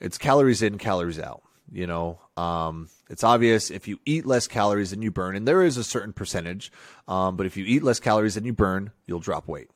it's 0.00 0.18
calories 0.18 0.62
in, 0.62 0.78
calories 0.78 1.20
out. 1.20 1.42
You 1.72 1.86
know, 1.86 2.20
um, 2.36 2.88
it's 3.08 3.24
obvious 3.24 3.70
if 3.70 3.88
you 3.88 3.98
eat 4.04 4.26
less 4.26 4.46
calories 4.46 4.90
than 4.90 5.02
you 5.02 5.10
burn, 5.10 5.34
and 5.34 5.48
there 5.48 5.62
is 5.62 5.76
a 5.76 5.84
certain 5.84 6.12
percentage, 6.12 6.70
um, 7.08 7.36
but 7.36 7.46
if 7.46 7.56
you 7.56 7.64
eat 7.64 7.82
less 7.82 8.00
calories 8.00 8.34
than 8.34 8.44
you 8.44 8.52
burn, 8.52 8.92
you'll 9.06 9.20
drop 9.20 9.48
weight. 9.48 9.70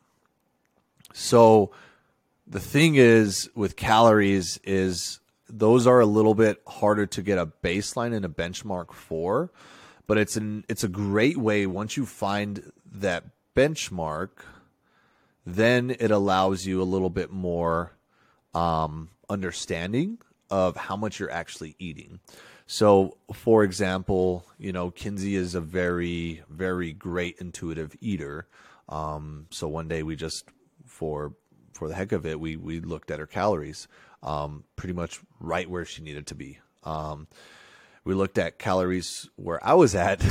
So 1.12 1.70
the 2.46 2.61
thing 2.61 2.96
is 2.96 3.50
with 3.55 3.76
calories 3.76 4.58
is 4.64 5.20
those 5.49 5.87
are 5.87 6.00
a 6.00 6.06
little 6.06 6.35
bit 6.35 6.61
harder 6.67 7.06
to 7.06 7.23
get 7.23 7.38
a 7.38 7.46
baseline 7.46 8.14
and 8.14 8.25
a 8.25 8.29
benchmark 8.29 8.93
for, 8.93 9.50
but 10.06 10.19
it's 10.19 10.37
an 10.37 10.64
it's 10.69 10.85
a 10.85 10.88
great 10.88 11.37
way 11.37 11.67
once 11.67 11.96
you 11.96 12.06
find 12.06 12.70
that 12.93 13.25
benchmark, 13.56 14.31
then 15.44 15.94
it 15.99 16.11
allows 16.11 16.67
you 16.67 16.81
a 16.81 16.85
little 16.85 17.11
bit 17.11 17.31
more 17.31 17.93
um, 18.55 19.11
understanding 19.29 20.19
of 20.50 20.77
how 20.77 20.97
much 20.97 21.21
you're 21.21 21.31
actually 21.31 21.77
eating. 21.79 22.21
So, 22.67 23.17
for 23.33 23.65
example, 23.65 24.45
you 24.59 24.73
know, 24.73 24.91
Kinsey 24.91 25.37
is 25.37 25.55
a 25.55 25.61
very, 25.61 26.43
very 26.50 26.93
great 26.93 27.37
intuitive 27.39 27.97
eater. 28.00 28.47
Um, 28.89 29.47
so 29.50 29.69
one 29.69 29.89
day 29.89 30.03
we 30.03 30.17
just, 30.17 30.45
for 30.87 31.33
for 31.73 31.89
the 31.89 31.95
heck 31.95 32.12
of 32.12 32.27
it, 32.27 32.39
we 32.41 32.56
we 32.56 32.81
looked 32.81 33.11
at 33.11 33.21
her 33.21 33.27
calories, 33.27 33.89
um, 34.23 34.65
pretty 34.77 34.93
much 34.93 35.21
right 35.41 35.69
where 35.71 35.85
she 35.85 36.03
needed 36.03 36.27
to 36.27 36.35
be. 36.35 36.59
Um, 36.85 37.29
we 38.05 38.15
looked 38.15 38.37
at 38.37 38.59
calories 38.59 39.31
where 39.37 39.65
I 39.65 39.75
was 39.75 39.95
at. 39.95 40.23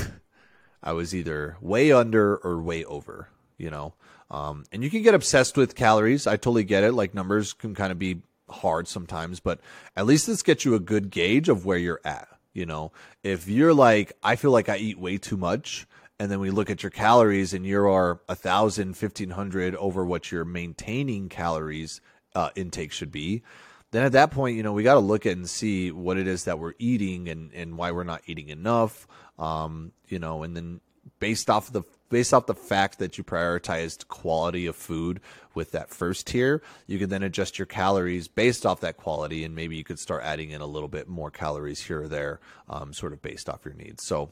I 0.84 0.92
was 0.92 1.16
either 1.16 1.58
way 1.60 1.92
under 1.92 2.38
or 2.38 2.62
way 2.62 2.86
over. 2.86 3.30
You 3.58 3.72
know, 3.72 3.96
um, 4.30 4.66
and 4.72 4.84
you 4.84 4.92
can 4.92 5.02
get 5.02 5.16
obsessed 5.16 5.58
with 5.58 5.74
calories. 5.74 6.28
I 6.28 6.36
totally 6.36 6.64
get 6.64 6.84
it. 6.84 6.92
Like 6.92 7.16
numbers 7.16 7.54
can 7.54 7.74
kind 7.74 7.92
of 7.92 7.98
be 7.98 8.22
hard 8.50 8.88
sometimes, 8.88 9.40
but 9.40 9.60
at 9.96 10.06
least 10.06 10.28
this 10.28 10.44
gets 10.44 10.66
you 10.66 10.76
a 10.76 10.80
good 10.80 11.10
gauge 11.10 11.50
of 11.50 11.66
where 11.66 11.78
you're 11.78 12.02
at. 12.04 12.28
You 12.54 12.66
know, 12.66 12.92
if 13.24 13.48
you're 13.48 13.74
like, 13.74 14.14
I 14.24 14.36
feel 14.36 14.52
like 14.52 14.70
I 14.70 14.78
eat 14.78 15.00
way 15.00 15.18
too 15.18 15.38
much, 15.38 15.86
and 16.20 16.32
then 16.32 16.40
we 16.40 16.50
look 16.50 16.72
at 16.72 16.82
your 16.82 16.90
calories 16.90 17.54
and 17.54 17.66
you 17.66 17.86
are 17.88 18.20
a 18.28 18.36
thousand, 18.36 18.96
fifteen 18.96 19.30
hundred 19.30 19.76
over 19.76 20.04
what 20.04 20.32
your 20.32 20.44
maintaining 20.44 21.30
calories 21.30 22.02
uh, 22.34 22.50
intake 22.56 22.92
should 22.92 23.12
be, 23.12 23.44
then 23.92 24.04
at 24.04 24.14
that 24.14 24.32
point, 24.32 24.58
you 24.58 24.64
know, 24.64 24.74
we 24.74 24.84
got 24.84 24.96
to 24.96 25.00
look 25.00 25.26
at 25.26 25.38
and 25.38 25.50
see 25.50 25.92
what 25.92 26.18
it 26.18 26.28
is 26.28 26.46
that 26.46 26.60
we're 26.60 26.74
eating 26.80 27.30
and, 27.30 27.54
and 27.54 27.78
why 27.78 27.92
we're 27.92 28.04
not 28.04 28.22
eating 28.26 28.50
enough. 28.50 29.08
Um, 29.40 29.92
you 30.08 30.20
know, 30.20 30.44
and 30.44 30.56
then 30.56 30.82
based 31.20 31.50
off 31.50 31.68
of 31.68 31.74
the 31.74 31.84
based 32.10 32.34
off 32.34 32.46
the 32.46 32.56
fact 32.56 33.00
that 33.00 33.18
you 33.18 33.24
prioritized 33.24 34.08
quality 34.08 34.66
of 34.66 34.76
food 34.76 35.20
with 35.54 35.72
that 35.72 35.90
first 35.90 36.28
tier, 36.28 36.62
you 36.86 37.00
can 37.00 37.10
then 37.10 37.24
adjust 37.24 37.60
your 37.60 37.66
calories 37.66 38.28
based 38.28 38.66
off 38.66 38.80
that 38.82 38.98
quality, 38.98 39.44
and 39.44 39.56
maybe 39.56 39.76
you 39.76 39.84
could 39.84 40.00
start 40.00 40.24
adding 40.24 40.52
in 40.52 40.62
a 40.62 40.66
little 40.66 40.88
bit 40.88 41.08
more 41.08 41.32
calories 41.32 41.82
here 41.82 42.04
or 42.04 42.08
there, 42.08 42.40
um, 42.70 42.94
sort 42.94 43.14
of 43.14 43.22
based 43.22 43.50
off 43.50 43.66
your 43.66 43.74
needs. 43.74 44.04
So, 44.04 44.32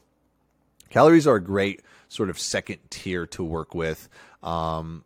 calories 0.90 1.26
are 1.26 1.36
a 1.36 1.42
great 1.42 1.82
sort 2.08 2.30
of 2.30 2.38
second 2.38 2.78
tier 2.90 3.26
to 3.26 3.44
work 3.44 3.74
with 3.74 4.08
because 4.40 4.80
um, 4.80 5.04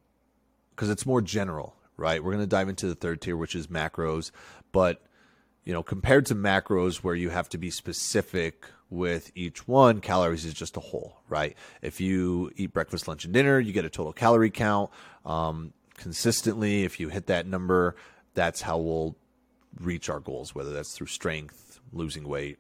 it's 0.79 1.07
more 1.07 1.23
general, 1.23 1.77
right? 1.97 2.23
We're 2.23 2.33
going 2.33 2.45
to 2.45 2.49
dive 2.49 2.69
into 2.69 2.87
the 2.87 2.95
third 2.95 3.21
tier, 3.21 3.37
which 3.37 3.55
is 3.55 3.67
macros, 3.67 4.31
but 4.73 5.03
you 5.65 5.73
know, 5.73 5.83
compared 5.83 6.27
to 6.27 6.35
macros 6.35 6.97
where 6.99 7.15
you 7.15 7.31
have 7.31 7.49
to 7.51 7.59
be 7.59 7.71
specific 7.71 8.65
with 8.89 9.31
each 9.35 9.69
one, 9.69 10.01
calories 10.01 10.45
is 10.45 10.55
just 10.55 10.77
a 10.77 10.81
whole, 10.81 11.21
right? 11.29 11.57
If 11.81 12.01
you 12.01 12.51
eat 12.57 12.73
breakfast, 12.73 13.07
lunch, 13.07 13.25
and 13.25 13.33
dinner, 13.33 13.61
you 13.61 13.73
get 13.73 13.85
a 13.85 13.91
total 13.91 14.13
calorie 14.13 14.51
count 14.51 14.91
um, 15.25 15.73
consistently. 15.97 16.85
If 16.85 16.99
you 16.99 17.09
hit 17.09 17.27
that 17.27 17.47
number, 17.47 17.95
that's 18.35 18.63
how 18.63 18.79
we'll 18.79 19.17
reach 19.81 20.09
our 20.09 20.19
goals, 20.19 20.55
whether 20.55 20.73
that's 20.73 20.97
through 20.97 21.07
strength, 21.07 21.81
losing 21.93 22.27
weight, 22.27 22.59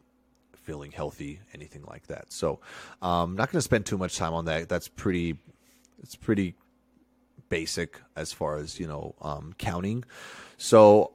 feeling 0.54 0.92
healthy, 0.92 1.40
anything 1.52 1.83
like 1.88 2.07
that. 2.07 2.33
So, 2.33 2.61
I'm 3.02 3.11
um, 3.11 3.37
not 3.37 3.50
going 3.50 3.59
to 3.59 3.62
spend 3.62 3.87
too 3.87 3.99
much 3.99 4.16
time 4.16 4.35
on 4.35 4.45
that. 4.45 4.69
That's 4.69 4.87
pretty, 4.87 5.37
it's 6.02 6.14
pretty 6.14 6.54
basic 7.49 8.00
as 8.14 8.33
far 8.33 8.57
as 8.57 8.78
you 8.78 8.87
know 8.87 9.14
um, 9.21 9.52
counting. 9.59 10.04
So, 10.59 11.12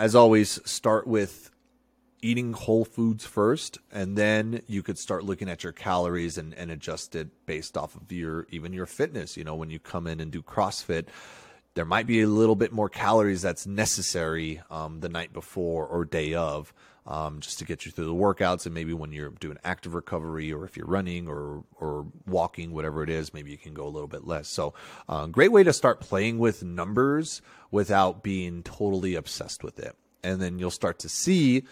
as 0.00 0.14
always, 0.14 0.58
start 0.64 1.06
with 1.06 1.50
eating 2.22 2.54
whole 2.54 2.86
foods 2.86 3.24
first 3.26 3.78
and 3.92 4.16
then 4.16 4.62
you 4.66 4.82
could 4.82 4.98
start 4.98 5.24
looking 5.24 5.48
at 5.48 5.62
your 5.62 5.72
calories 5.72 6.36
and, 6.38 6.54
and 6.54 6.70
adjust 6.70 7.14
it 7.14 7.28
based 7.46 7.76
off 7.76 7.94
of 7.94 8.10
your 8.10 8.46
even 8.50 8.72
your 8.72 8.86
fitness. 8.86 9.36
You 9.36 9.44
know 9.44 9.54
when 9.54 9.70
you 9.70 9.78
come 9.78 10.06
in 10.06 10.20
and 10.20 10.30
do 10.30 10.42
crossfit 10.42 11.06
there 11.74 11.84
might 11.84 12.06
be 12.06 12.22
a 12.22 12.26
little 12.26 12.56
bit 12.56 12.72
more 12.72 12.88
calories 12.88 13.42
that's 13.42 13.66
necessary 13.66 14.60
um, 14.70 15.00
the 15.00 15.08
night 15.08 15.32
before 15.32 15.86
or 15.86 16.04
day 16.04 16.34
of 16.34 16.72
um, 17.06 17.40
just 17.40 17.58
to 17.58 17.64
get 17.64 17.86
you 17.86 17.92
through 17.92 18.06
the 18.06 18.14
workouts. 18.14 18.66
And 18.66 18.74
maybe 18.74 18.92
when 18.92 19.12
you're 19.12 19.30
doing 19.30 19.56
active 19.64 19.94
recovery 19.94 20.52
or 20.52 20.64
if 20.64 20.76
you're 20.76 20.86
running 20.86 21.28
or 21.28 21.64
or 21.76 22.06
walking 22.26 22.72
whatever 22.72 23.02
it 23.02 23.10
is 23.10 23.32
maybe 23.32 23.50
you 23.50 23.58
can 23.58 23.74
go 23.74 23.86
a 23.86 23.88
little 23.88 24.08
bit 24.08 24.26
less. 24.26 24.48
So 24.48 24.74
uh, 25.08 25.26
great 25.26 25.52
way 25.52 25.62
to 25.62 25.72
start 25.72 26.00
playing 26.00 26.38
with 26.38 26.62
numbers 26.62 27.40
without 27.70 28.22
being 28.22 28.62
totally 28.62 29.14
obsessed 29.14 29.62
with 29.62 29.78
it. 29.78 29.96
And 30.22 30.40
then 30.40 30.58
you'll 30.58 30.70
start 30.70 30.98
to 31.00 31.08
see 31.08 31.64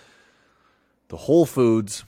the 1.08 1.16
whole 1.16 1.46
foods 1.46 2.04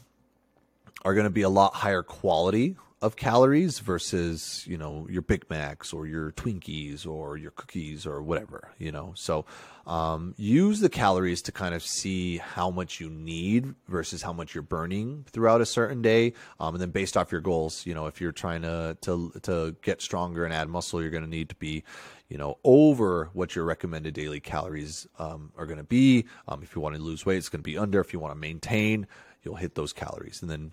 are 1.05 1.15
going 1.15 1.25
to 1.25 1.31
be 1.31 1.43
a 1.43 1.49
lot 1.49 1.75
higher 1.75 2.03
quality 2.03 2.77
of 3.03 3.17
calories 3.17 3.79
versus 3.79 4.65
you 4.67 4.77
know 4.77 5.07
your 5.09 5.23
Big 5.23 5.49
Macs 5.49 5.93
or 5.93 6.07
your 6.07 6.33
Twinkies 6.33 7.07
or 7.07 7.39
your 7.39 7.51
cookies 7.51 8.07
or 8.07 8.23
whatever 8.23 8.73
you 8.79 8.93
know. 8.93 9.13
So 9.17 9.47
um, 9.87 10.35
use 10.37 10.81
the 10.81 10.91
calories 10.91 11.41
to 11.43 11.53
kind 11.53 11.75
of 11.75 11.83
see 11.83 12.39
how 12.39 12.71
much 12.71 13.01
you 13.01 13.09
need 13.09 13.75
versus 13.89 14.23
how 14.23 14.33
much 14.33 14.55
you're 14.55 14.63
burning 14.63 15.25
throughout 15.31 15.61
a 15.61 15.67
certain 15.67 16.03
day, 16.03 16.35
um, 16.59 16.75
and 16.75 16.83
then 16.83 16.91
based 16.91 17.17
off 17.17 17.33
your 17.33 17.41
goals, 17.41 17.87
you 17.87 17.95
know, 17.95 18.07
if 18.07 18.21
you're 18.21 18.33
trying 18.33 18.63
to 18.63 18.97
to 19.01 19.33
to 19.43 19.75
get 19.83 20.03
stronger 20.03 20.45
and 20.45 20.53
add 20.53 20.69
muscle, 20.69 21.01
you're 21.01 21.11
going 21.11 21.25
to 21.25 21.31
need 21.31 21.49
to 21.49 21.57
be 21.57 21.83
you 22.29 22.37
know 22.37 22.59
over 22.65 23.31
what 23.33 23.57
your 23.57 23.65
recommended 23.65 24.13
daily 24.13 24.41
calories 24.41 25.07
um, 25.19 25.53
are 25.57 25.67
going 25.67 25.79
to 25.79 25.85
be. 25.85 26.27
Um, 26.49 26.63
if 26.63 26.77
you 26.77 26.83
want 26.83 26.97
to 26.97 27.01
lose 27.01 27.25
weight, 27.25 27.39
it's 27.39 27.49
going 27.49 27.61
to 27.61 27.71
be 27.71 27.79
under. 27.79 28.01
If 28.01 28.13
you 28.13 28.19
want 28.19 28.35
to 28.35 28.39
maintain, 28.39 29.07
you'll 29.43 29.57
hit 29.57 29.75
those 29.75 29.95
calories, 29.95 30.43
and 30.43 30.51
then 30.51 30.73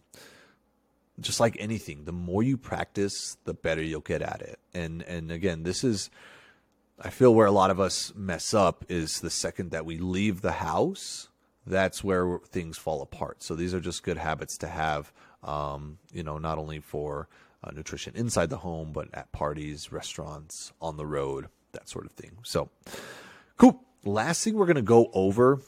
just 1.19 1.39
like 1.39 1.57
anything, 1.59 2.05
the 2.05 2.11
more 2.11 2.43
you 2.43 2.57
practice, 2.57 3.37
the 3.45 3.53
better 3.53 3.81
you'll 3.81 4.01
get 4.01 4.21
at 4.21 4.41
it. 4.41 4.59
And 4.73 5.01
and 5.03 5.31
again, 5.31 5.63
this 5.63 5.83
is 5.83 6.09
I 6.99 7.09
feel 7.09 7.33
where 7.33 7.45
a 7.45 7.51
lot 7.51 7.69
of 7.69 7.79
us 7.79 8.11
mess 8.15 8.53
up 8.53 8.85
is 8.89 9.21
the 9.21 9.29
second 9.29 9.71
that 9.71 9.85
we 9.85 9.99
leave 9.99 10.41
the 10.41 10.53
house, 10.53 11.29
that's 11.65 12.03
where 12.03 12.39
things 12.47 12.77
fall 12.77 13.01
apart. 13.01 13.43
So 13.43 13.55
these 13.55 13.73
are 13.73 13.79
just 13.79 14.01
good 14.01 14.17
habits 14.17 14.57
to 14.59 14.67
have, 14.67 15.11
um, 15.43 15.99
you 16.11 16.23
know, 16.23 16.39
not 16.39 16.57
only 16.57 16.79
for 16.79 17.27
uh, 17.63 17.71
nutrition 17.71 18.15
inside 18.15 18.49
the 18.49 18.57
home, 18.57 18.93
but 18.93 19.09
at 19.13 19.31
parties, 19.31 19.91
restaurants, 19.91 20.71
on 20.81 20.97
the 20.97 21.05
road, 21.05 21.49
that 21.73 21.87
sort 21.87 22.05
of 22.05 22.13
thing. 22.13 22.37
So, 22.43 22.69
cool. 23.57 23.83
Last 24.03 24.43
thing 24.43 24.55
we're 24.55 24.65
going 24.65 24.75
to 24.77 24.81
go 24.81 25.09
over 25.13 25.61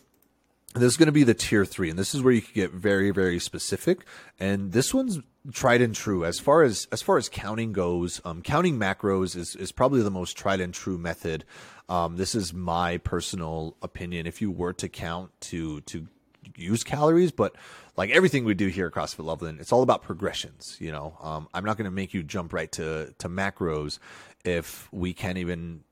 this 0.75 0.83
is 0.83 0.97
going 0.97 1.07
to 1.07 1.11
be 1.11 1.23
the 1.23 1.33
tier 1.33 1.65
three, 1.65 1.89
and 1.89 1.97
this 1.97 2.13
is 2.13 2.21
where 2.21 2.33
you 2.33 2.41
can 2.41 2.53
get 2.53 2.71
very, 2.71 3.09
very 3.11 3.39
specific. 3.39 4.05
And 4.39 4.71
this 4.71 4.93
one's 4.93 5.19
tried 5.51 5.81
and 5.81 5.95
true 5.95 6.25
as 6.25 6.39
far 6.39 6.63
as 6.63 6.87
as 6.91 7.01
far 7.01 7.17
as 7.17 7.27
counting 7.27 7.73
goes. 7.73 8.21
Um, 8.23 8.41
counting 8.41 8.77
macros 8.77 9.35
is 9.35 9.55
is 9.55 9.71
probably 9.71 10.01
the 10.01 10.11
most 10.11 10.37
tried 10.37 10.61
and 10.61 10.73
true 10.73 10.97
method. 10.97 11.43
Um, 11.87 12.17
this 12.17 12.35
is 12.35 12.53
my 12.53 12.97
personal 12.97 13.75
opinion. 13.81 14.27
If 14.27 14.41
you 14.41 14.51
were 14.51 14.73
to 14.73 14.87
count 14.87 15.31
to 15.41 15.81
to 15.81 16.07
use 16.55 16.83
calories, 16.83 17.31
but 17.31 17.55
like 17.97 18.11
everything 18.11 18.45
we 18.45 18.53
do 18.53 18.67
here 18.67 18.87
at 18.87 18.93
CrossFit 18.93 19.25
Loveland, 19.25 19.59
it's 19.59 19.71
all 19.71 19.81
about 19.81 20.03
progressions. 20.03 20.77
You 20.79 20.91
know, 20.91 21.17
um, 21.21 21.47
I'm 21.53 21.65
not 21.65 21.77
going 21.77 21.85
to 21.85 21.91
make 21.91 22.13
you 22.13 22.21
jump 22.21 22.53
right 22.53 22.71
to 22.73 23.13
to 23.17 23.27
macros 23.27 23.97
if 24.45 24.87
we 24.93 25.13
can't 25.13 25.39
even 25.39 25.83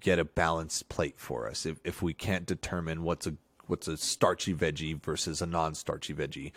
get 0.00 0.18
a 0.18 0.24
balanced 0.24 0.88
plate 0.90 1.18
for 1.18 1.48
us. 1.48 1.64
If 1.64 1.78
if 1.84 2.02
we 2.02 2.12
can't 2.12 2.44
determine 2.44 3.04
what's 3.04 3.26
a 3.26 3.34
what's 3.68 3.88
a 3.88 3.96
starchy 3.96 4.54
veggie 4.54 5.00
versus 5.02 5.40
a 5.40 5.46
non-starchy 5.46 6.14
veggie, 6.14 6.52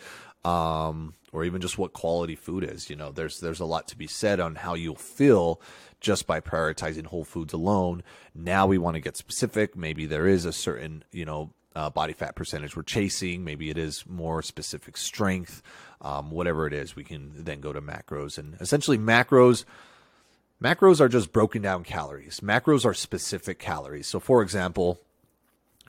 um, 0.48 1.14
or 1.32 1.44
even 1.44 1.60
just 1.60 1.78
what 1.78 1.92
quality 1.92 2.34
food 2.34 2.64
is. 2.64 2.90
You 2.90 2.96
know, 2.96 3.12
there's 3.12 3.40
there's 3.40 3.60
a 3.60 3.64
lot 3.64 3.88
to 3.88 3.96
be 3.96 4.06
said 4.06 4.40
on 4.40 4.56
how 4.56 4.74
you'll 4.74 4.96
feel 4.96 5.60
just 6.00 6.26
by 6.26 6.40
prioritizing 6.40 7.06
whole 7.06 7.24
foods 7.24 7.52
alone. 7.52 8.02
Now 8.34 8.66
we 8.66 8.78
want 8.78 8.94
to 8.94 9.00
get 9.00 9.16
specific. 9.16 9.76
Maybe 9.76 10.06
there 10.06 10.26
is 10.26 10.44
a 10.44 10.52
certain 10.52 11.04
you 11.12 11.24
know 11.24 11.52
uh, 11.74 11.90
body 11.90 12.12
fat 12.12 12.34
percentage 12.34 12.76
we're 12.76 12.82
chasing. 12.82 13.44
Maybe 13.44 13.70
it 13.70 13.78
is 13.78 14.04
more 14.06 14.42
specific 14.42 14.96
strength. 14.96 15.62
Um, 16.00 16.30
whatever 16.30 16.66
it 16.66 16.72
is, 16.72 16.96
we 16.96 17.04
can 17.04 17.32
then 17.34 17.60
go 17.60 17.72
to 17.72 17.80
macros 17.80 18.38
and 18.38 18.56
essentially 18.60 18.98
macros. 18.98 19.64
Macros 20.62 21.00
are 21.00 21.08
just 21.08 21.32
broken 21.32 21.62
down 21.62 21.82
calories. 21.82 22.40
Macros 22.40 22.84
are 22.84 22.94
specific 22.94 23.58
calories. 23.58 24.06
So, 24.06 24.20
for 24.20 24.42
example, 24.42 25.00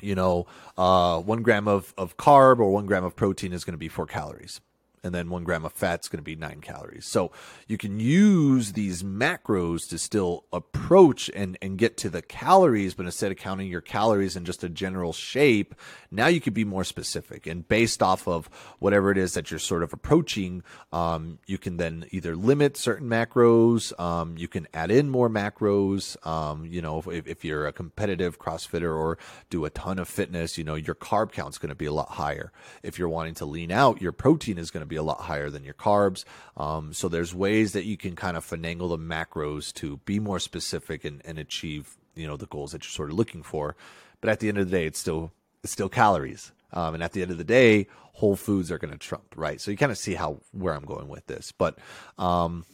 you 0.04 0.16
know, 0.16 0.46
uh, 0.78 1.20
one 1.20 1.42
gram 1.42 1.68
of, 1.68 1.94
of 1.98 2.18
carb 2.18 2.60
or 2.60 2.72
one 2.72 2.86
gram 2.86 3.04
of 3.04 3.16
protein 3.16 3.54
is 3.54 3.64
going 3.64 3.74
to 3.74 3.78
be 3.78 3.88
four 3.88 4.06
calories 4.06 4.62
and 5.04 5.14
then 5.14 5.30
one 5.30 5.44
gram 5.44 5.66
of 5.66 5.74
fat 5.74 6.02
is 6.02 6.08
going 6.08 6.20
to 6.20 6.24
be 6.24 6.36
nine 6.36 6.62
calories. 6.62 7.06
So 7.06 7.32
you 7.68 7.78
can 7.78 8.00
use 8.00 8.74
these 8.74 9.04
macros 9.04 9.88
to 9.90 9.98
still 9.98 10.46
approach 10.54 11.30
and, 11.36 11.58
and 11.62 11.78
get 11.78 11.98
to 11.98 12.10
the 12.10 12.22
calories, 12.22 12.94
but 12.94 13.06
instead 13.06 13.32
of 13.32 13.38
counting 13.38 13.68
your 13.68 13.82
calories 13.82 14.36
in 14.36 14.46
just 14.46 14.64
a 14.64 14.70
general 14.70 15.12
shape, 15.12 15.76
now 16.10 16.28
you 16.28 16.40
could 16.40 16.54
be 16.54 16.64
more 16.64 16.84
specific. 16.84 17.46
And 17.48 17.68
based 17.68 18.02
off 18.02 18.28
of 18.28 18.48
whatever 18.80 19.12
it 19.12 19.18
is 19.18 19.34
that 19.34 19.52
you're 19.52 19.60
sort 19.60 19.84
of 19.84 19.92
approaching, 19.92 20.64
um, 20.92 21.40
you 21.46 21.58
can 21.58 21.78
then 21.78 22.06
either 22.12 22.36
limit 22.36 22.78
certain 22.78 23.10
macros, 23.10 23.98
um, 24.00 24.38
you 24.38 24.48
can 24.48 24.68
add 24.74 24.92
in 24.92 25.10
more 25.10 25.30
macros. 25.30 26.16
Um, 26.26 26.66
you 26.66 26.82
know, 26.82 27.04
if, 27.08 27.28
if 27.28 27.44
you're 27.44 27.68
a 27.68 27.74
competitive 27.74 28.40
CrossFitter 28.40 28.96
or 28.96 29.18
do 29.50 29.66
a 29.66 29.70
ton 29.70 30.00
of 30.00 30.08
fitness, 30.08 30.58
you 30.58 30.64
know, 30.64 30.76
your 30.76 30.96
carb 30.96 31.32
count 31.32 31.54
is 31.54 31.58
going 31.58 31.70
to 31.70 31.76
be 31.76 31.86
a 31.86 31.94
lot 31.94 32.10
higher. 32.10 32.52
If 32.84 32.98
you're 32.98 33.10
wanting 33.10 33.34
to 33.36 33.46
lean 33.46 33.72
out, 33.72 34.02
your 34.02 34.12
protein 34.12 34.58
is 34.58 34.72
going 34.72 34.82
to 34.82 34.88
be 34.88 34.93
be 34.94 34.98
a 34.98 35.04
lot 35.04 35.22
higher 35.22 35.50
than 35.50 35.64
your 35.64 35.74
carbs. 35.74 36.24
Um, 36.56 36.94
so 36.94 37.10
there's 37.10 37.34
ways 37.34 37.74
that 37.74 37.86
you 37.86 37.98
can 37.98 38.16
kind 38.16 38.38
of 38.38 38.46
finagle 38.46 38.90
the 38.90 38.98
macros 38.98 39.74
to 39.76 39.98
be 40.06 40.20
more 40.20 40.40
specific 40.40 41.04
and, 41.04 41.22
and 41.26 41.40
achieve 41.40 41.98
you 42.16 42.28
know 42.28 42.38
the 42.38 42.46
goals 42.46 42.72
that 42.72 42.84
you're 42.84 42.92
sort 42.92 43.10
of 43.10 43.18
looking 43.18 43.44
for. 43.44 43.76
But 44.22 44.30
at 44.30 44.40
the 44.40 44.50
end 44.50 44.58
of 44.58 44.70
the 44.70 44.78
day, 44.78 44.86
it's 44.86 45.00
still 45.00 45.32
it's 45.64 45.74
still 45.74 45.90
calories. 45.90 46.52
Um, 46.72 46.96
and 46.96 47.04
at 47.04 47.12
the 47.14 47.22
end 47.22 47.32
of 47.32 47.38
the 47.38 47.44
day, 47.44 47.88
whole 48.14 48.36
foods 48.36 48.72
are 48.72 48.80
going 48.80 48.92
to 48.92 48.98
trump, 48.98 49.36
right? 49.36 49.62
So 49.62 49.70
you 49.70 49.78
kind 49.78 49.92
of 49.92 49.98
see 49.98 50.16
how 50.16 50.40
where 50.52 50.74
I'm 50.74 50.86
going 50.86 51.08
with 51.08 51.26
this, 51.28 51.52
but 51.52 51.78
um, 52.18 52.66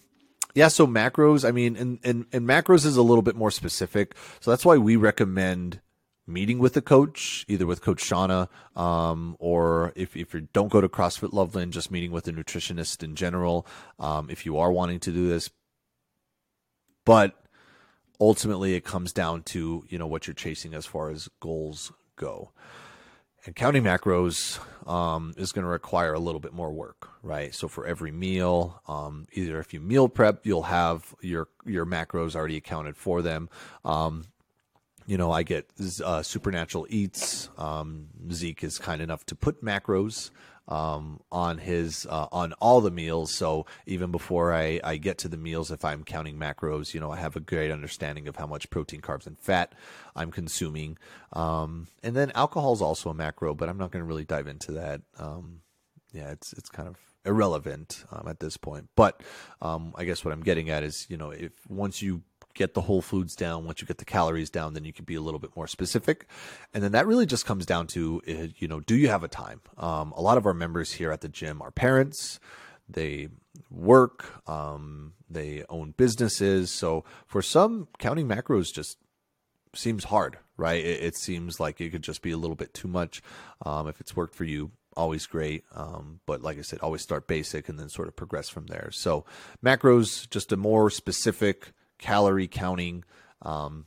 yeah. 0.56 0.68
So 0.68 0.88
macros, 0.88 1.48
I 1.48 1.52
mean, 1.52 1.76
and, 1.76 2.00
and 2.04 2.26
and 2.32 2.48
macros 2.48 2.86
is 2.86 2.98
a 2.98 3.02
little 3.02 3.22
bit 3.22 3.36
more 3.36 3.52
specific. 3.52 4.16
So 4.40 4.52
that's 4.52 4.66
why 4.66 4.78
we 4.78 4.96
recommend 4.96 5.82
meeting 6.30 6.60
with 6.60 6.78
a 6.78 6.82
coach, 6.82 7.46
either 7.48 7.66
with 7.66 7.82
Coach 7.82 8.04
Shauna, 8.04 8.48
um, 8.76 9.36
or 9.40 9.92
if, 9.96 10.16
if 10.16 10.34
you 10.34 10.48
don't 10.54 10.72
go 10.72 10.80
to 10.80 10.88
CrossFit 10.88 11.34
Loveland, 11.34 11.74
just 11.74 11.92
meeting 11.92 12.12
with 12.12 12.28
a 12.28 12.32
nutritionist 12.32 13.04
in 13.04 13.16
general, 13.16 13.66
um, 14.00 14.30
if 14.30 14.46
you 14.46 14.58
are 14.58 14.72
wanting 14.72 15.00
to 15.02 15.12
do 15.12 15.28
this. 15.28 15.50
But 17.06 17.36
ultimately, 18.20 18.76
it 18.76 18.84
comes 18.84 19.12
down 19.12 19.44
to 19.44 19.84
you 19.90 19.98
know 19.98 20.08
what 20.08 20.28
you're 20.28 20.34
chasing 20.34 20.74
as 20.74 20.86
far 20.86 21.10
as 21.10 21.30
goals 21.40 21.92
go. 22.16 22.52
And 23.46 23.56
counting 23.56 23.84
macros 23.84 24.60
um, 24.88 25.34
is 25.38 25.54
going 25.54 25.64
to 25.64 25.70
require 25.70 26.14
a 26.14 26.20
little 26.20 26.42
bit 26.42 26.54
more 26.54 26.72
work, 26.72 27.10
right? 27.24 27.56
So 27.56 27.70
for 27.70 27.86
every 27.86 28.12
meal, 28.12 28.82
um, 28.86 29.28
either 29.32 29.60
if 29.60 29.74
you 29.74 29.80
meal 29.80 30.10
prep, 30.10 30.46
you'll 30.46 30.64
have 30.64 31.16
your 31.22 31.48
your 31.66 31.86
macros 31.86 32.36
already 32.36 32.58
accounted 32.58 32.98
for 32.98 33.22
them. 33.22 33.50
Um, 33.86 34.26
you 35.10 35.18
know, 35.18 35.32
I 35.32 35.42
get 35.42 35.72
uh, 36.06 36.22
Supernatural 36.22 36.86
Eats. 36.88 37.50
Um, 37.58 38.10
Zeke 38.32 38.64
is 38.64 38.78
kind 38.78 39.02
enough 39.02 39.26
to 39.26 39.36
put 39.36 39.64
macros 39.64 40.30
um, 40.68 41.20
on 41.32 41.58
his 41.58 42.06
uh, 42.08 42.28
on 42.32 42.54
all 42.62 42.80
the 42.80 42.92
meals. 42.92 43.34
So 43.34 43.66
even 43.88 44.12
before 44.12 44.54
I, 44.54 44.80
I 44.84 44.98
get 44.98 45.18
to 45.20 45.28
the 45.28 45.36
meals, 45.36 45.72
if 45.72 45.84
I'm 45.84 46.04
counting 46.04 46.38
macros, 46.38 46.94
you 46.94 47.00
know, 47.00 47.10
I 47.10 47.18
have 47.18 47.36
a 47.36 47.40
great 47.40 47.72
understanding 47.72 48.28
of 48.28 48.36
how 48.36 48.46
much 48.46 48.70
protein, 48.70 49.02
carbs, 49.02 49.26
and 49.26 49.36
fat 49.40 49.74
I'm 50.16 50.30
consuming. 50.30 51.00
Um, 51.34 51.88
and 52.04 52.16
then 52.16 52.32
alcohol 52.36 52.74
is 52.74 52.82
also 52.82 53.10
a 53.10 53.16
macro, 53.16 53.56
but 53.56 53.68
I'm 53.68 53.80
not 53.80 53.90
going 53.90 54.04
to 54.04 54.08
really 54.08 54.26
dive 54.26 54.46
into 54.46 54.74
that. 54.74 55.02
Um, 55.18 55.62
yeah, 56.14 56.30
it's 56.30 56.54
it's 56.54 56.70
kind 56.70 56.88
of 56.88 56.98
irrelevant 57.26 58.06
um, 58.12 58.28
at 58.28 58.42
this 58.42 58.58
point. 58.58 58.90
But 58.96 59.24
um, 59.60 59.94
I 59.98 60.06
guess 60.06 60.24
what 60.24 60.36
I'm 60.36 60.44
getting 60.44 60.70
at 60.70 60.84
is, 60.84 61.08
you 61.10 61.18
know, 61.18 61.32
if 61.32 61.52
once 61.68 62.04
you 62.04 62.22
get 62.60 62.74
the 62.74 62.82
whole 62.82 63.02
foods 63.02 63.36
down, 63.36 63.66
once 63.66 63.82
you 63.82 63.88
get 63.88 63.98
the 63.98 64.06
calories 64.06 64.50
down, 64.50 64.74
then 64.74 64.84
you 64.84 64.94
can 64.94 65.06
be 65.06 65.16
a 65.16 65.22
little 65.22 65.40
bit 65.40 65.56
more 65.56 65.66
specific. 65.66 66.28
And 66.74 66.84
then 66.84 66.92
that 66.92 67.08
really 67.08 67.26
just 67.26 67.46
comes 67.46 67.66
down 67.66 67.88
to, 67.88 68.22
uh, 68.28 68.48
you 68.58 68.68
know, 68.68 68.82
do 68.82 68.96
you 68.96 69.08
have 69.08 69.24
a 69.24 69.30
time? 69.30 69.62
Um, 69.78 70.12
a 70.12 70.22
lot 70.22 70.38
of 70.38 70.46
our 70.46 70.54
members 70.54 70.92
here 70.92 71.12
at 71.12 71.22
the 71.22 71.30
gym 71.30 71.62
are 71.62 71.72
parents. 71.72 72.40
They 72.88 73.30
work, 73.72 74.48
um, 74.48 75.14
they 75.30 75.64
own 75.70 75.94
businesses. 75.96 76.70
So 76.72 77.06
for 77.28 77.42
some, 77.42 77.88
counting 77.98 78.28
macros 78.28 78.74
just 78.74 78.98
seems 79.74 80.04
hard, 80.04 80.38
right? 80.58 80.84
It, 80.84 81.02
it 81.02 81.16
seems 81.16 81.60
like 81.60 81.80
it 81.80 81.92
could 81.92 82.04
just 82.04 82.22
be 82.22 82.32
a 82.32 82.38
little 82.38 82.56
bit 82.58 82.74
too 82.74 82.90
much. 82.90 83.22
Um, 83.66 83.88
if 83.88 84.02
it's 84.02 84.16
worked 84.16 84.36
for 84.36 84.44
you, 84.44 84.72
always 84.98 85.26
great. 85.28 85.64
Um, 85.74 86.20
but 86.26 86.42
like 86.42 86.58
I 86.58 86.62
said, 86.64 86.80
always 86.80 87.02
start 87.02 87.26
basic 87.28 87.70
and 87.70 87.80
then 87.80 87.88
sort 87.88 88.10
of 88.10 88.16
progress 88.18 88.50
from 88.50 88.68
there. 88.68 88.90
So 88.92 89.24
macros, 89.64 90.30
just 90.30 90.52
a 90.52 90.58
more 90.58 90.90
specific 90.90 91.72
calorie 92.00 92.48
counting. 92.48 93.04
Um, 93.42 93.86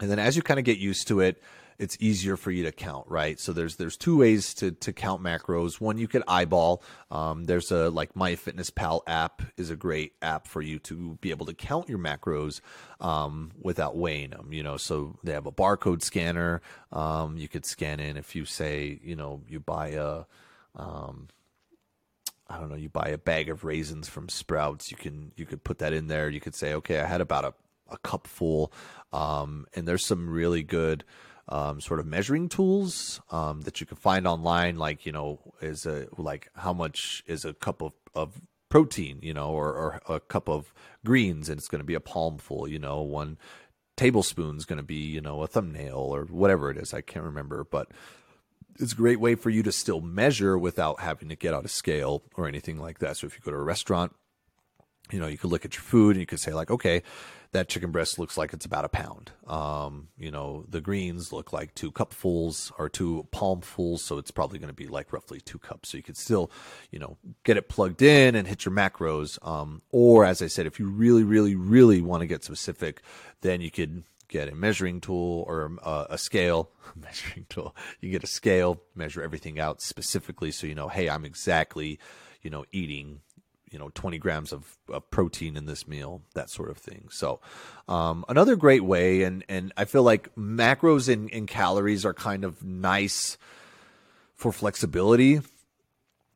and 0.00 0.10
then 0.10 0.18
as 0.18 0.36
you 0.36 0.42
kind 0.42 0.58
of 0.58 0.64
get 0.64 0.78
used 0.78 1.08
to 1.08 1.20
it, 1.20 1.42
it's 1.78 1.96
easier 2.00 2.36
for 2.36 2.50
you 2.50 2.64
to 2.64 2.72
count, 2.72 3.06
right? 3.08 3.38
So 3.38 3.52
there's 3.52 3.76
there's 3.76 3.96
two 3.96 4.18
ways 4.18 4.54
to 4.54 4.70
to 4.72 4.92
count 4.92 5.22
macros. 5.22 5.80
One 5.80 5.98
you 5.98 6.08
could 6.08 6.22
eyeball. 6.26 6.82
Um, 7.10 7.44
there's 7.44 7.70
a 7.70 7.90
like 7.90 8.14
MyFitnessPal 8.14 9.02
app 9.06 9.42
is 9.56 9.70
a 9.70 9.76
great 9.76 10.14
app 10.22 10.46
for 10.46 10.62
you 10.62 10.78
to 10.80 11.18
be 11.20 11.30
able 11.30 11.46
to 11.46 11.54
count 11.54 11.88
your 11.88 11.98
macros 11.98 12.60
um, 13.00 13.52
without 13.60 13.96
weighing 13.96 14.30
them. 14.30 14.52
You 14.52 14.62
know, 14.62 14.76
so 14.76 15.18
they 15.22 15.32
have 15.32 15.46
a 15.46 15.52
barcode 15.52 16.02
scanner. 16.02 16.62
Um, 16.92 17.36
you 17.36 17.48
could 17.48 17.66
scan 17.66 18.00
in 18.00 18.16
if 18.16 18.34
you 18.34 18.44
say 18.44 18.98
you 19.02 19.16
know 19.16 19.42
you 19.48 19.60
buy 19.60 19.88
a 19.88 20.24
um, 20.74 21.28
I 22.48 22.58
don't 22.58 22.70
know, 22.70 22.76
you 22.76 22.88
buy 22.88 23.08
a 23.08 23.18
bag 23.18 23.48
of 23.48 23.64
raisins 23.64 24.08
from 24.08 24.28
Sprouts, 24.28 24.90
you 24.90 24.96
can 24.96 25.32
you 25.36 25.46
could 25.46 25.64
put 25.64 25.78
that 25.78 25.92
in 25.92 26.06
there. 26.06 26.28
You 26.28 26.40
could 26.40 26.54
say, 26.54 26.74
okay, 26.74 27.00
I 27.00 27.06
had 27.06 27.20
about 27.20 27.44
a, 27.44 27.54
a 27.90 27.98
cup 27.98 28.26
full, 28.26 28.72
um, 29.12 29.66
and 29.74 29.86
there's 29.86 30.04
some 30.04 30.30
really 30.30 30.62
good 30.62 31.04
um, 31.48 31.80
sort 31.80 32.00
of 32.00 32.06
measuring 32.06 32.48
tools 32.48 33.20
um, 33.30 33.62
that 33.62 33.80
you 33.80 33.86
can 33.86 33.96
find 33.96 34.26
online, 34.26 34.76
like 34.76 35.06
you 35.06 35.12
know, 35.12 35.40
is 35.60 35.86
a 35.86 36.06
like 36.16 36.48
how 36.54 36.72
much 36.72 37.24
is 37.26 37.44
a 37.44 37.54
cup 37.54 37.82
of, 37.82 37.92
of 38.14 38.40
protein, 38.68 39.18
you 39.22 39.34
know, 39.34 39.50
or, 39.50 39.72
or 39.72 40.00
a 40.08 40.20
cup 40.20 40.48
of 40.48 40.72
greens, 41.04 41.48
and 41.48 41.58
it's 41.58 41.68
going 41.68 41.80
to 41.80 41.84
be 41.84 41.94
a 41.94 42.00
palmful, 42.00 42.68
you 42.68 42.78
know, 42.78 43.00
one 43.00 43.38
tablespoon 43.96 44.56
is 44.56 44.64
going 44.64 44.76
to 44.76 44.82
be, 44.82 44.96
you 44.96 45.20
know, 45.20 45.42
a 45.42 45.46
thumbnail 45.46 45.96
or 45.96 46.24
whatever 46.24 46.70
it 46.70 46.76
is. 46.76 46.92
I 46.92 47.00
can't 47.00 47.24
remember, 47.24 47.64
but 47.64 47.90
it's 48.80 48.92
a 48.92 48.96
great 48.96 49.20
way 49.20 49.34
for 49.34 49.50
you 49.50 49.62
to 49.62 49.72
still 49.72 50.00
measure 50.00 50.58
without 50.58 51.00
having 51.00 51.28
to 51.28 51.36
get 51.36 51.54
out 51.54 51.64
a 51.64 51.68
scale 51.68 52.22
or 52.34 52.48
anything 52.48 52.78
like 52.78 52.98
that. 53.00 53.16
So 53.16 53.26
if 53.26 53.34
you 53.34 53.40
go 53.44 53.50
to 53.50 53.56
a 53.56 53.62
restaurant, 53.62 54.14
you 55.12 55.20
know, 55.20 55.26
you 55.26 55.38
could 55.38 55.50
look 55.50 55.64
at 55.64 55.74
your 55.74 55.82
food 55.82 56.16
and 56.16 56.20
you 56.20 56.26
could 56.26 56.40
say 56.40 56.52
like, 56.52 56.70
okay, 56.70 57.02
that 57.52 57.68
chicken 57.68 57.90
breast 57.90 58.18
looks 58.18 58.36
like 58.36 58.52
it's 58.52 58.66
about 58.66 58.84
a 58.84 58.88
pound. 58.88 59.30
Um, 59.46 60.08
you 60.18 60.30
know, 60.30 60.64
the 60.68 60.80
greens 60.80 61.32
look 61.32 61.52
like 61.52 61.74
two 61.74 61.92
cupfuls 61.92 62.72
or 62.78 62.88
two 62.88 63.26
palmfuls, 63.32 64.00
so 64.00 64.18
it's 64.18 64.30
probably 64.30 64.58
going 64.58 64.68
to 64.68 64.74
be 64.74 64.88
like 64.88 65.12
roughly 65.12 65.40
two 65.40 65.58
cups. 65.58 65.90
So 65.90 65.96
you 65.96 66.02
could 66.02 66.16
still, 66.16 66.50
you 66.90 66.98
know, 66.98 67.16
get 67.44 67.56
it 67.56 67.68
plugged 67.68 68.02
in 68.02 68.34
and 68.34 68.48
hit 68.48 68.64
your 68.64 68.74
macros. 68.74 69.38
Um, 69.46 69.82
or 69.90 70.24
as 70.24 70.42
I 70.42 70.48
said, 70.48 70.66
if 70.66 70.78
you 70.78 70.88
really, 70.88 71.22
really, 71.22 71.54
really 71.54 72.02
want 72.02 72.22
to 72.22 72.26
get 72.26 72.44
specific, 72.44 73.00
then 73.42 73.60
you 73.60 73.70
could 73.70 74.02
get 74.28 74.48
a 74.48 74.54
measuring 74.54 75.00
tool 75.00 75.44
or 75.46 75.70
uh, 75.82 76.06
a 76.10 76.18
scale 76.18 76.70
measuring 76.94 77.46
tool 77.48 77.74
you 78.00 78.10
get 78.10 78.24
a 78.24 78.28
scale 78.28 78.80
measure 78.94 79.22
everything 79.22 79.58
out 79.58 79.80
specifically 79.80 80.50
so 80.50 80.66
you 80.66 80.74
know 80.74 80.88
hey 80.88 81.08
i'm 81.08 81.24
exactly 81.24 81.98
you 82.42 82.50
know 82.50 82.64
eating 82.72 83.20
you 83.70 83.78
know 83.78 83.90
20 83.94 84.18
grams 84.18 84.52
of, 84.52 84.76
of 84.88 85.08
protein 85.10 85.56
in 85.56 85.66
this 85.66 85.88
meal 85.88 86.22
that 86.34 86.50
sort 86.50 86.70
of 86.70 86.78
thing 86.78 87.08
so 87.10 87.40
um, 87.88 88.24
another 88.28 88.56
great 88.56 88.84
way 88.84 89.22
and 89.22 89.44
and 89.48 89.72
i 89.76 89.84
feel 89.84 90.02
like 90.02 90.34
macros 90.36 91.12
and, 91.12 91.32
and 91.32 91.48
calories 91.48 92.04
are 92.04 92.14
kind 92.14 92.44
of 92.44 92.62
nice 92.62 93.36
for 94.34 94.52
flexibility 94.52 95.40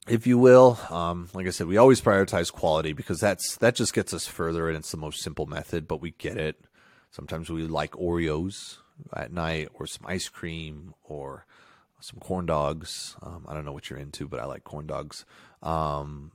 if 0.09 0.26
you 0.26 0.38
will. 0.38 0.78
Um, 0.90 1.28
like 1.35 1.47
I 1.47 1.50
said, 1.50 1.66
we 1.66 1.76
always 1.76 2.00
prioritize 2.00 2.52
quality 2.52 2.92
because 2.92 3.20
that's 3.20 3.56
that 3.56 3.75
just 3.75 3.94
gets 3.94 4.12
us 4.12 4.26
further, 4.26 4.68
and 4.68 4.76
it's 4.76 4.90
the 4.90 4.97
most 4.97 5.23
simple 5.23 5.47
method. 5.47 5.87
But 5.87 6.00
we 6.00 6.12
get 6.12 6.37
it. 6.37 6.61
Sometimes 7.11 7.50
we 7.50 7.62
like 7.64 7.93
Oreos 7.93 8.79
at 9.14 9.33
night, 9.33 9.69
or 9.75 9.87
some 9.87 10.07
ice 10.07 10.29
cream, 10.29 10.95
or 11.02 11.47
some 12.00 12.21
corn 12.21 12.47
dogs. 12.47 13.17
Um, 13.23 13.47
I 13.49 13.55
don't 13.55 13.64
know 13.64 13.73
what 13.73 13.90
you're 13.90 13.99
into, 13.99 14.29
but 14.29 14.40
I 14.40 14.45
like 14.45 14.64
corn 14.64 14.87
dogs. 14.87 15.25
Um, 15.62 16.33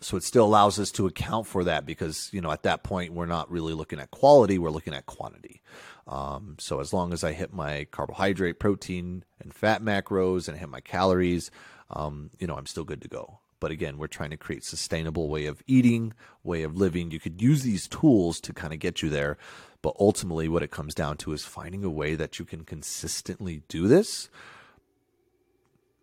so 0.00 0.16
it 0.16 0.24
still 0.24 0.44
allows 0.44 0.78
us 0.78 0.90
to 0.92 1.06
account 1.06 1.46
for 1.46 1.64
that 1.64 1.84
because 1.84 2.30
you 2.32 2.40
know 2.40 2.50
at 2.50 2.62
that 2.62 2.82
point 2.82 3.12
we're 3.12 3.26
not 3.26 3.50
really 3.50 3.74
looking 3.74 4.00
at 4.00 4.10
quality; 4.10 4.58
we're 4.58 4.70
looking 4.70 4.94
at 4.94 5.06
quantity. 5.06 5.62
Um, 6.06 6.56
so 6.58 6.80
as 6.80 6.92
long 6.92 7.12
as 7.12 7.22
I 7.22 7.32
hit 7.32 7.52
my 7.52 7.86
carbohydrate, 7.90 8.58
protein, 8.58 9.24
and 9.40 9.54
fat 9.54 9.82
macros, 9.82 10.48
and 10.48 10.58
hit 10.58 10.68
my 10.68 10.80
calories, 10.80 11.50
um, 11.90 12.30
you 12.38 12.46
know 12.46 12.56
I'm 12.56 12.66
still 12.66 12.84
good 12.84 13.02
to 13.02 13.08
go. 13.08 13.40
But 13.60 13.70
again, 13.70 13.98
we're 13.98 14.06
trying 14.06 14.30
to 14.30 14.36
create 14.36 14.64
sustainable 14.64 15.28
way 15.28 15.46
of 15.46 15.62
eating, 15.66 16.14
way 16.42 16.62
of 16.62 16.76
living. 16.76 17.10
You 17.10 17.20
could 17.20 17.40
use 17.40 17.62
these 17.62 17.86
tools 17.86 18.40
to 18.40 18.52
kind 18.52 18.72
of 18.72 18.80
get 18.80 19.02
you 19.02 19.10
there. 19.10 19.36
But 19.82 19.94
ultimately, 20.00 20.48
what 20.48 20.62
it 20.62 20.70
comes 20.70 20.94
down 20.94 21.16
to 21.18 21.32
is 21.32 21.44
finding 21.44 21.84
a 21.84 21.90
way 21.90 22.14
that 22.14 22.38
you 22.38 22.44
can 22.44 22.64
consistently 22.64 23.62
do 23.68 23.86
this 23.86 24.28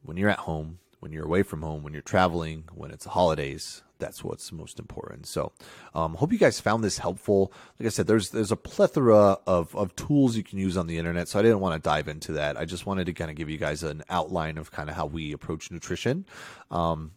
when 0.03 0.17
you're 0.17 0.29
at 0.29 0.39
home, 0.39 0.79
when 0.99 1.11
you're 1.11 1.25
away 1.25 1.43
from 1.43 1.61
home, 1.61 1.83
when 1.83 1.93
you're 1.93 2.01
traveling, 2.01 2.63
when 2.73 2.91
it's 2.91 3.05
holidays. 3.05 3.83
That's 3.99 4.23
what's 4.23 4.51
most 4.51 4.79
important. 4.79 5.25
So, 5.25 5.51
um, 5.95 6.15
hope 6.15 6.31
you 6.31 6.37
guys 6.37 6.59
found 6.59 6.83
this 6.83 6.99
helpful. 6.99 7.51
Like 7.79 7.87
I 7.87 7.89
said, 7.89 8.05
there's 8.05 8.29
there's 8.29 8.51
a 8.51 8.55
plethora 8.55 9.37
of 9.47 9.75
of 9.75 9.95
tools 9.95 10.35
you 10.35 10.43
can 10.43 10.59
use 10.59 10.77
on 10.77 10.87
the 10.87 10.97
internet. 10.97 11.27
So 11.27 11.39
I 11.39 11.41
didn't 11.41 11.59
want 11.59 11.81
to 11.81 11.87
dive 11.87 12.07
into 12.07 12.33
that. 12.33 12.57
I 12.57 12.65
just 12.65 12.85
wanted 12.85 13.05
to 13.05 13.13
kind 13.13 13.31
of 13.31 13.35
give 13.35 13.49
you 13.49 13.57
guys 13.57 13.81
an 13.83 14.03
outline 14.09 14.57
of 14.59 14.71
kind 14.71 14.89
of 14.89 14.95
how 14.95 15.07
we 15.07 15.33
approach 15.33 15.71
nutrition. 15.71 16.25
Um, 16.69 17.11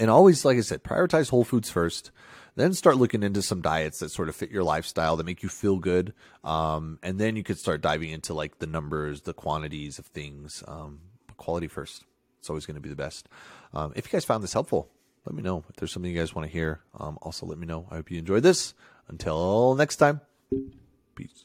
and 0.00 0.10
always, 0.10 0.44
like 0.44 0.56
I 0.56 0.62
said, 0.62 0.82
prioritize 0.82 1.30
whole 1.30 1.44
foods 1.44 1.70
first. 1.70 2.10
Then 2.56 2.72
start 2.72 2.96
looking 2.96 3.22
into 3.22 3.42
some 3.42 3.60
diets 3.62 4.00
that 4.00 4.10
sort 4.10 4.28
of 4.28 4.34
fit 4.34 4.50
your 4.50 4.64
lifestyle 4.64 5.16
that 5.16 5.24
make 5.24 5.42
you 5.42 5.48
feel 5.48 5.76
good. 5.76 6.14
Um, 6.42 6.98
and 7.02 7.18
then 7.18 7.36
you 7.36 7.44
could 7.44 7.58
start 7.58 7.80
diving 7.80 8.10
into 8.10 8.34
like 8.34 8.58
the 8.58 8.66
numbers, 8.66 9.20
the 9.20 9.32
quantities 9.32 9.98
of 9.98 10.06
things. 10.06 10.64
Um, 10.66 11.00
quality 11.36 11.68
first. 11.68 12.04
It's 12.38 12.50
always 12.50 12.66
going 12.66 12.74
to 12.74 12.80
be 12.80 12.88
the 12.88 12.96
best. 12.96 13.28
Um, 13.72 13.92
if 13.94 14.06
you 14.06 14.12
guys 14.12 14.24
found 14.24 14.42
this 14.42 14.52
helpful, 14.52 14.90
let 15.26 15.34
me 15.34 15.42
know. 15.42 15.64
If 15.68 15.76
there's 15.76 15.92
something 15.92 16.10
you 16.10 16.18
guys 16.18 16.34
want 16.34 16.48
to 16.48 16.52
hear, 16.52 16.80
um, 16.98 17.18
also 17.22 17.46
let 17.46 17.58
me 17.58 17.66
know. 17.66 17.86
I 17.90 17.96
hope 17.96 18.10
you 18.10 18.18
enjoyed 18.18 18.42
this. 18.42 18.74
Until 19.08 19.74
next 19.74 19.96
time, 19.96 20.22
peace. 21.14 21.44